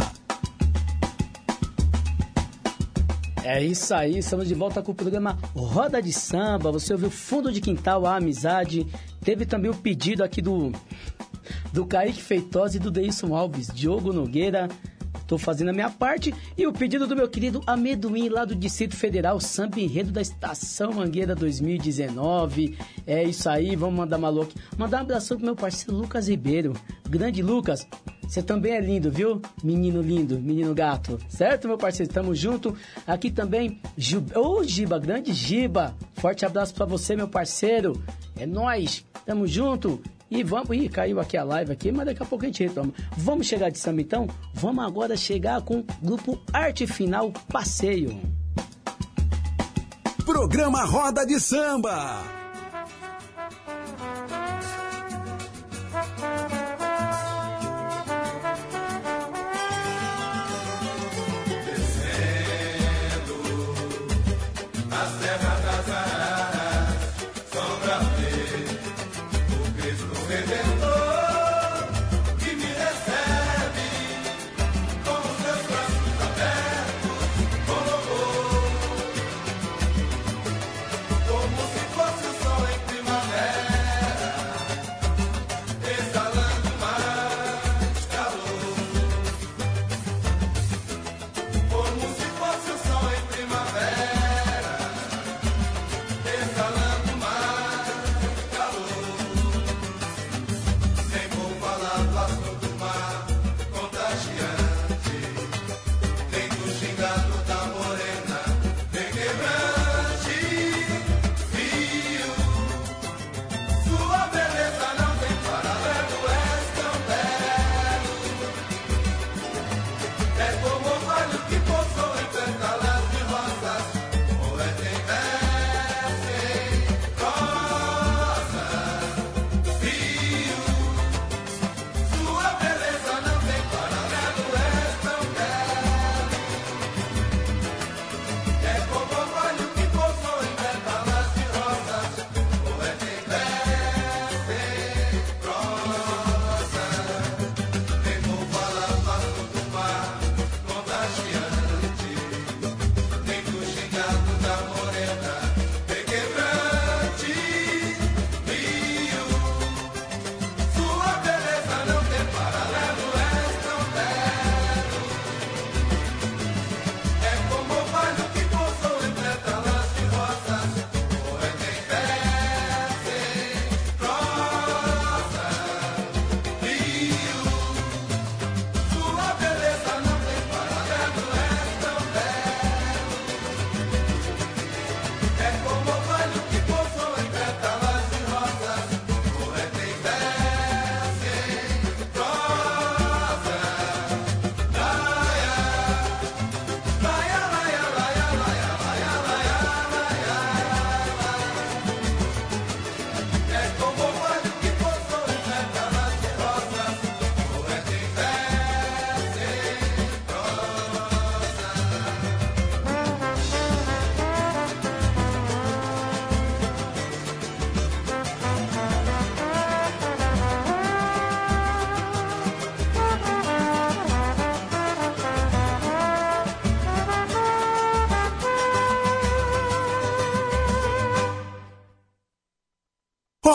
É 3.45 3.63
isso 3.63 3.95
aí, 3.95 4.19
estamos 4.19 4.49
de 4.49 4.55
volta 4.55 4.83
com 4.83 4.91
o 4.91 4.95
programa 4.97 5.39
Roda 5.55 6.03
de 6.03 6.13
Samba. 6.13 6.73
Você 6.73 6.93
ouviu 6.93 7.09
Fundo 7.09 7.53
de 7.53 7.61
Quintal, 7.61 8.05
a 8.05 8.17
Amizade. 8.17 8.85
Teve 9.21 9.47
também 9.47 9.71
o 9.71 9.77
pedido 9.77 10.25
aqui 10.25 10.43
do, 10.43 10.73
do 11.73 11.87
Kaique 11.87 12.21
Feitosa 12.21 12.79
e 12.79 12.81
do 12.81 12.91
Deilson 12.91 13.33
Alves, 13.33 13.69
Diogo 13.73 14.13
Nogueira. 14.13 14.69
Tô 15.27 15.39
fazendo 15.39 15.71
a 15.71 15.73
minha 15.73 15.91
parte. 15.91 16.35
E 16.57 16.67
o 16.67 16.73
pedido 16.73 17.07
do 17.07 17.17
meu 17.17 17.29
querido 17.29 17.63
Amendoim, 17.67 18.29
lá 18.29 18.45
do 18.45 18.55
Distrito 18.55 18.97
Federal, 18.97 19.41
Samba 19.41 19.81
Enredo 19.81 20.13
da 20.13 20.21
Estação 20.21 20.93
Mangueira 20.93 21.35
2019. 21.35 22.77
É 23.07 23.23
isso 23.25 23.49
aí, 23.49 23.75
vamos 23.77 23.97
mandar 23.97 24.19
maluco. 24.19 24.53
Mandar 24.77 24.99
um 24.99 25.03
abraço 25.03 25.37
pro 25.37 25.45
meu 25.45 25.57
parceiro 25.57 25.97
Lucas 25.97 26.29
Ribeiro. 26.29 26.75
Grande 27.09 27.43
Lucas, 27.43 27.87
você 28.23 28.43
também 28.43 28.73
é 28.73 28.81
lindo, 28.81 29.11
viu? 29.11 29.41
Menino 29.63 30.01
lindo, 30.01 30.41
menino 30.41 30.75
gato. 30.75 31.19
Certo, 31.29 31.69
meu 31.69 31.79
parceiro? 31.79 32.13
Tamo 32.13 32.35
junto. 32.35 32.77
Aqui 33.07 33.31
também, 33.31 33.81
Gil... 33.97 34.25
Ô, 34.35 34.63
Giba, 34.65 34.99
grande 34.99 35.33
Giba. 35.33 35.95
Forte 36.15 36.45
abraço 36.45 36.75
pra 36.75 36.87
você, 36.87 37.15
meu 37.15 37.29
parceiro. 37.29 38.03
É 38.37 38.47
nóis. 38.47 39.05
Tamo 39.25 39.47
junto. 39.47 40.03
E 40.31 40.43
vamos, 40.43 40.77
ih, 40.77 40.89
caiu 40.89 41.21
aqui 41.21 41.37
a 41.37 41.45
live 41.45 41.73
aqui, 41.73 41.93
mas 41.93 42.07
daqui 42.07 42.23
a 42.23 42.27
pouco 42.27 42.45
a 42.45 42.49
gente 42.49 42.63
retoma. 42.63 42.93
Vamos 43.17 43.47
chegar 43.47 43.71
de 43.71 43.79
samba 43.79 44.01
então? 44.01 44.27
Vamos 44.53 44.85
agora 44.85 45.17
chegar 45.17 45.61
com 45.63 45.81
o 45.81 45.87
grupo 46.03 46.41
Arte 46.53 46.87
Final 46.87 47.33
Passeio. 47.53 48.21
Programa 50.25 50.85
Roda 50.85 51.27
de 51.27 51.39
Samba. 51.39 52.34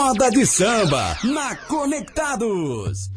Roda 0.09 0.31
de 0.31 0.43
Samba 0.43 1.15
na 1.23 1.55
Conectados. 1.55 3.11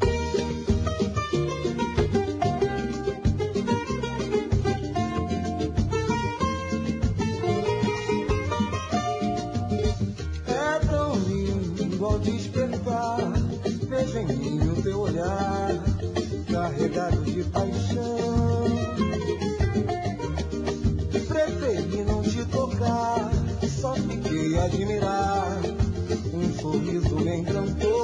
É 10.47 10.87
tão 10.87 11.15
lindo 11.21 12.05
ao 12.05 12.19
despertar, 12.19 13.33
vejo 13.89 14.19
em 14.19 14.27
mim 14.27 14.69
o 14.69 14.83
teu 14.83 15.01
olhar, 15.01 15.71
carregado 16.53 17.23
de 17.23 17.43
paixão. 17.45 18.67
Preferi 21.27 22.05
não 22.05 22.23
te 22.23 22.45
tocar, 22.45 23.31
só 23.81 23.95
fiquei 23.95 24.59
a 24.59 24.69
encantou. 27.35 28.02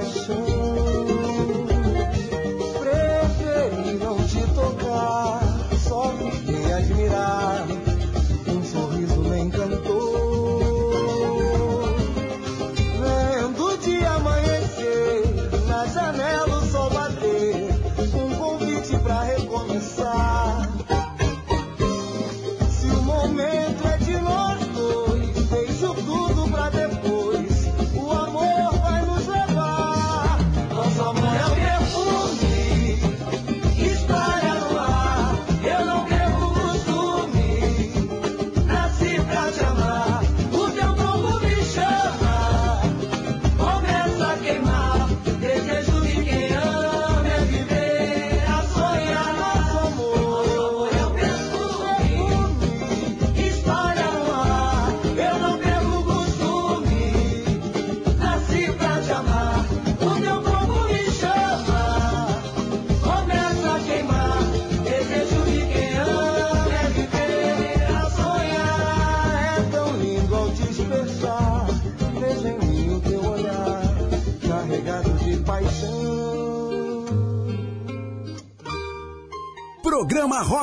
Paixão. 0.00 0.69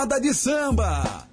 Roda 0.07 0.21
de 0.21 0.33
Samba. 0.33 1.27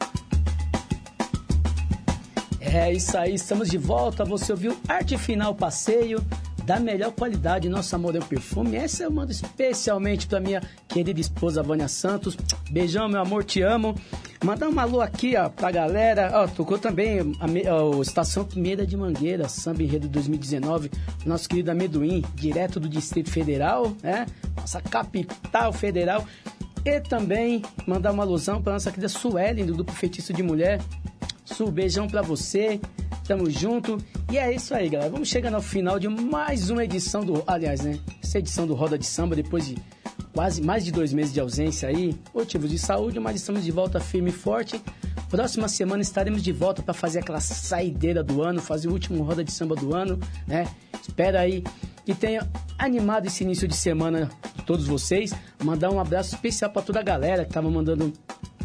É 2.60 2.92
isso 2.92 3.16
aí, 3.16 3.34
estamos 3.34 3.70
de 3.70 3.78
volta. 3.78 4.24
Você 4.24 4.50
ouviu 4.50 4.76
Arte 4.88 5.16
Final 5.16 5.54
Passeio 5.54 6.20
da 6.64 6.80
melhor 6.80 7.12
qualidade. 7.12 7.68
Nosso 7.68 7.94
amor 7.94 8.16
é 8.16 8.18
um 8.18 8.22
perfume. 8.22 8.74
Essa 8.74 9.04
eu 9.04 9.12
mando 9.12 9.30
especialmente 9.30 10.26
pra 10.26 10.40
minha 10.40 10.60
querida 10.88 11.20
esposa 11.20 11.62
Vânia 11.62 11.86
Santos. 11.86 12.36
Beijão, 12.68 13.08
meu 13.08 13.20
amor, 13.20 13.44
te 13.44 13.62
amo. 13.62 13.94
Mandar 14.42 14.68
um 14.68 14.80
alô 14.80 15.00
aqui, 15.00 15.36
ó, 15.36 15.48
pra 15.48 15.70
galera. 15.70 16.30
Ó, 16.34 16.48
tocou 16.48 16.76
também 16.76 17.20
a, 17.20 17.82
o 17.84 18.02
Estação 18.02 18.44
Primeira 18.44 18.84
de 18.86 18.96
Mangueira, 18.96 19.48
Samba 19.48 19.82
Enredo 19.84 20.08
2019. 20.08 20.90
Nosso 21.24 21.48
querido 21.48 21.70
Amendoim, 21.70 22.24
direto 22.34 22.80
do 22.80 22.88
Distrito 22.88 23.30
Federal, 23.30 23.94
né? 24.02 24.26
Nossa 24.56 24.80
capital 24.80 25.72
federal. 25.72 26.26
E 26.84 27.00
também 27.00 27.62
mandar 27.86 28.12
uma 28.12 28.22
alusão 28.22 28.62
pra 28.62 28.74
nossa 28.74 28.90
querida 28.90 29.08
Suelen, 29.08 29.64
do 29.64 29.74
Grupo 29.74 29.92
Feitiço 29.92 30.32
de 30.32 30.42
Mulher. 30.42 30.80
Su, 31.44 31.70
beijão 31.70 32.06
pra 32.06 32.20
você. 32.20 32.80
Tamo 33.26 33.50
junto. 33.50 33.98
E 34.30 34.36
é 34.36 34.54
isso 34.54 34.74
aí, 34.74 34.88
galera. 34.88 35.10
Vamos 35.10 35.28
chegando 35.28 35.54
ao 35.54 35.62
final 35.62 35.98
de 35.98 36.08
mais 36.08 36.68
uma 36.68 36.84
edição 36.84 37.24
do. 37.24 37.42
Aliás, 37.46 37.80
né? 37.80 37.98
Essa 38.22 38.38
edição 38.38 38.66
do 38.66 38.74
Roda 38.74 38.98
de 38.98 39.06
Samba, 39.06 39.34
depois 39.34 39.66
de 39.66 39.76
quase 40.34 40.60
mais 40.60 40.84
de 40.84 40.92
dois 40.92 41.12
meses 41.12 41.32
de 41.32 41.40
ausência 41.40 41.88
aí, 41.88 42.14
motivos 42.34 42.68
de 42.68 42.78
saúde, 42.78 43.20
mas 43.20 43.36
estamos 43.36 43.64
de 43.64 43.70
volta 43.70 44.00
firme 44.00 44.30
e 44.30 44.32
forte. 44.32 44.80
Próxima 45.30 45.68
semana 45.68 46.02
estaremos 46.02 46.42
de 46.42 46.52
volta 46.52 46.82
para 46.82 46.92
fazer 46.92 47.20
aquela 47.20 47.40
saideira 47.40 48.22
do 48.22 48.42
ano, 48.42 48.60
fazer 48.60 48.88
o 48.88 48.92
último 48.92 49.22
Roda 49.22 49.42
de 49.42 49.52
Samba 49.52 49.74
do 49.74 49.94
ano, 49.94 50.18
né? 50.46 50.66
Espera 51.00 51.40
aí 51.40 51.62
que 52.04 52.14
tenha 52.14 52.48
animado 52.78 53.26
esse 53.26 53.44
início 53.44 53.66
de 53.66 53.74
semana 53.74 54.30
todos 54.66 54.86
vocês. 54.86 55.32
Mandar 55.62 55.90
um 55.90 55.98
abraço 55.98 56.34
especial 56.34 56.70
para 56.70 56.82
toda 56.82 57.00
a 57.00 57.02
galera 57.02 57.44
que 57.44 57.52
tava 57.52 57.70
mandando 57.70 58.12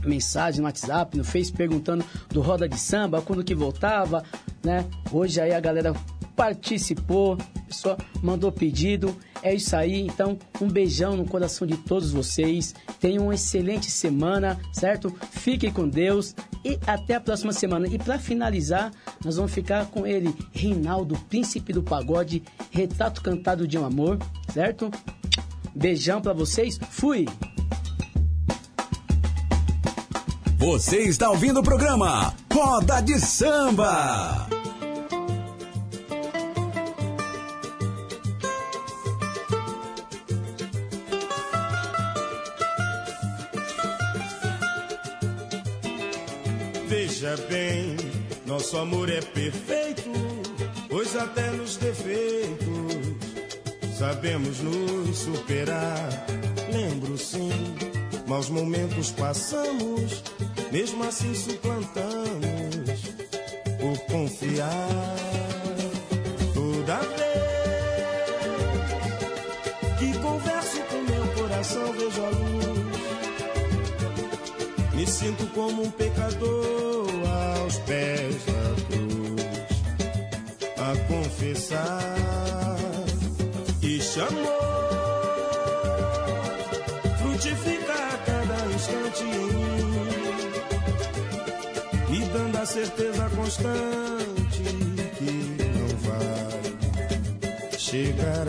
mensagem 0.05 0.61
no 0.61 0.67
WhatsApp, 0.67 1.17
no 1.17 1.23
Face, 1.23 1.51
perguntando 1.51 2.05
do 2.29 2.41
Roda 2.41 2.67
de 2.67 2.77
Samba, 2.77 3.21
quando 3.21 3.43
que 3.43 3.53
voltava, 3.53 4.23
né? 4.63 4.85
Hoje 5.11 5.41
aí 5.41 5.53
a 5.53 5.59
galera 5.59 5.93
participou, 6.39 7.37
só 7.69 7.97
mandou 8.23 8.49
pedido. 8.49 9.13
É 9.43 9.53
isso 9.53 9.75
aí, 9.75 9.99
então 9.99 10.39
um 10.61 10.69
beijão 10.69 11.17
no 11.17 11.25
coração 11.25 11.67
de 11.67 11.75
todos 11.75 12.13
vocês. 12.13 12.73
Tenham 12.97 13.25
uma 13.25 13.35
excelente 13.35 13.91
semana, 13.91 14.57
certo? 14.71 15.13
Fiquem 15.31 15.69
com 15.69 15.85
Deus 15.85 16.33
e 16.63 16.79
até 16.87 17.15
a 17.15 17.19
próxima 17.19 17.51
semana. 17.51 17.87
E 17.87 17.97
para 17.97 18.17
finalizar, 18.17 18.89
nós 19.23 19.35
vamos 19.35 19.51
ficar 19.51 19.87
com 19.87 20.07
ele, 20.07 20.33
Reinaldo, 20.53 21.19
príncipe 21.29 21.73
do 21.73 21.83
pagode, 21.83 22.41
retrato 22.71 23.21
cantado 23.21 23.67
de 23.67 23.77
um 23.77 23.85
amor, 23.85 24.17
certo? 24.53 24.89
Beijão 25.75 26.21
para 26.21 26.31
vocês. 26.31 26.79
Fui. 26.89 27.25
Você 30.57 30.99
está 30.99 31.29
ouvindo 31.29 31.59
o 31.59 31.63
programa 31.63 32.33
Roda 32.49 33.01
de 33.01 33.19
Samba. 33.19 34.58
Veja 47.29 47.47
bem, 47.47 47.95
nosso 48.47 48.75
amor 48.75 49.07
é 49.07 49.21
perfeito, 49.21 50.09
pois 50.89 51.15
até 51.15 51.51
nos 51.51 51.77
defeitos 51.77 52.65
sabemos 53.95 54.59
nos 54.61 55.15
superar. 55.15 56.25
Lembro 56.73 57.15
sim, 57.19 57.51
maus 58.25 58.49
momentos 58.49 59.11
passamos, 59.11 60.23
mesmo 60.71 61.03
assim 61.03 61.35
suplantamos 61.35 62.99
por 63.79 63.99
confiar. 64.07 65.15
Toda 66.55 66.97
vez 66.97 67.28
sinto 75.19 75.45
como 75.47 75.83
um 75.83 75.91
pecador 75.91 77.09
aos 77.57 77.77
pés 77.79 78.35
da 78.45 78.75
cruz. 78.87 79.49
A 80.77 80.95
confessar 81.07 82.15
e 83.81 83.99
chamou 84.01 84.39
frutifica 87.19 87.93
a 87.93 88.17
cada 88.25 88.65
instante 88.73 89.25
me 92.09 92.19
dando 92.33 92.57
a 92.57 92.65
certeza 92.65 93.29
constante 93.35 94.63
que 95.17 95.31
não 95.75 95.89
vai 96.07 97.77
chegar 97.77 98.47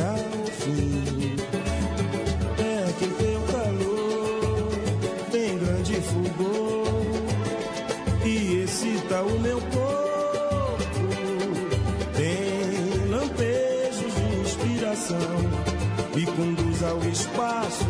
espaço, 17.20 17.84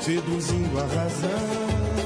seduzindo 0.00 0.78
a 0.78 0.82
razão. 0.82 1.97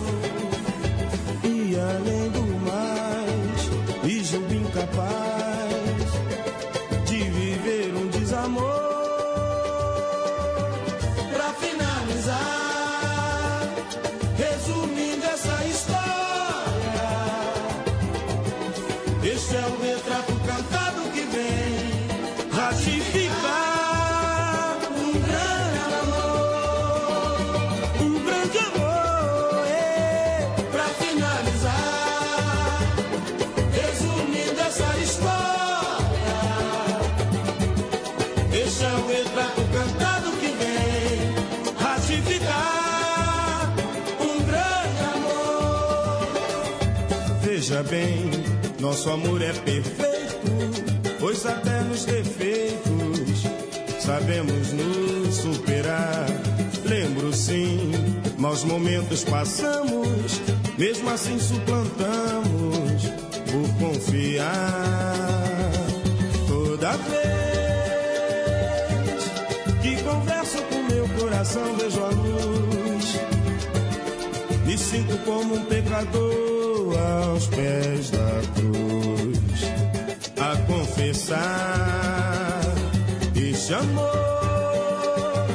Bem, 47.92 48.30
nosso 48.80 49.10
amor 49.10 49.42
é 49.42 49.52
perfeito, 49.52 50.50
pois 51.20 51.44
até 51.44 51.82
nos 51.82 52.06
defeitos 52.06 53.42
sabemos 54.00 54.72
nos 54.72 55.34
superar. 55.34 56.26
Lembro 56.86 57.34
sim, 57.34 57.92
maus 58.38 58.64
momentos 58.64 59.24
passamos, 59.24 60.40
mesmo 60.78 61.10
assim 61.10 61.38
suplantamos 61.38 63.02
por 63.50 63.68
confiar. 63.78 64.54
Toda 66.48 66.92
vez 66.96 67.22
que 69.82 70.02
converso 70.02 70.62
com 70.62 70.82
meu 70.84 71.06
coração, 71.20 71.76
vejo 71.76 72.02
a 72.02 72.08
luz. 72.08 73.20
Me 74.64 74.78
sinto 74.78 75.18
como 75.26 75.56
um 75.56 75.64
pecador 75.66 76.51
aos 77.12 77.46
pés 77.48 78.10
da 78.10 78.40
cruz. 78.54 79.62
A 80.40 80.56
confessar 80.66 82.62
este 83.36 83.74
amor 83.74 85.46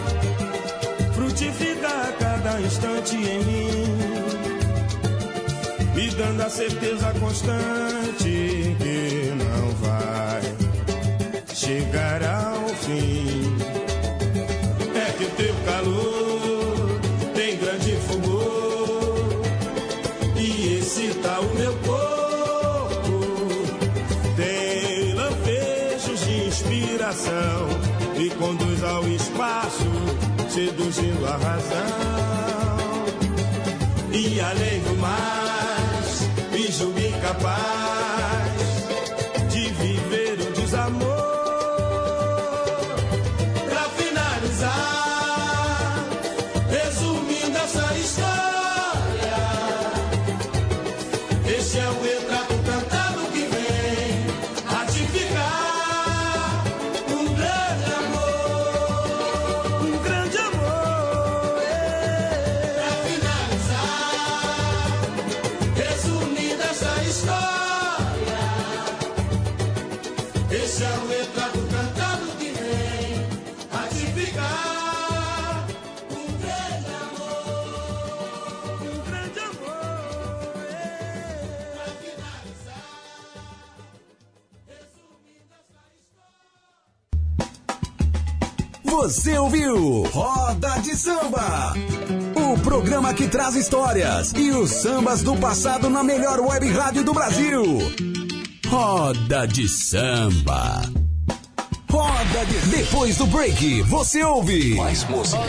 frutifica 1.13 1.87
a 1.87 2.11
cada 2.13 2.61
instante 2.61 3.15
em 3.15 3.43
mim, 3.43 3.97
me 5.95 6.09
dando 6.11 6.41
a 6.41 6.49
certeza 6.49 7.13
constante 7.19 8.75
que 8.79 9.33
não 9.35 9.71
vai 9.81 10.41
chegar 11.53 12.23
ao 12.23 12.69
fim. 12.69 13.57
É 14.95 15.11
que 15.17 15.25
o 15.25 15.29
teu 15.31 15.55
calor 15.65 16.36
inspiração 27.17 27.67
e 28.15 28.29
conduz 28.31 28.83
ao 28.83 29.07
espaço, 29.07 29.91
seduzindo 30.49 31.25
a 31.25 31.37
razão. 31.37 33.07
E 34.13 34.39
além 34.39 34.81
do 34.81 34.95
mais, 34.97 36.29
julgo 36.71 36.99
incapaz 36.99 38.06
Você 89.07 89.39
ouviu 89.39 90.03
Roda 90.03 90.81
de 90.81 90.93
Samba. 90.93 91.73
O 92.35 92.59
programa 92.59 93.13
que 93.13 93.25
traz 93.25 93.55
histórias 93.55 94.33
e 94.33 94.51
os 94.51 94.69
sambas 94.69 95.23
do 95.23 95.33
passado 95.37 95.89
na 95.89 96.03
melhor 96.03 96.41
web 96.41 96.69
rádio 96.71 97.05
do 97.05 97.13
Brasil. 97.13 97.63
Roda 98.67 99.47
de 99.47 99.69
Samba. 99.69 100.81
Roda 101.89 102.45
de... 102.47 102.57
Depois 102.67 103.15
do 103.15 103.25
break, 103.27 103.81
você 103.83 104.21
ouve... 104.25 104.75
Mais 104.75 105.05
música. 105.05 105.39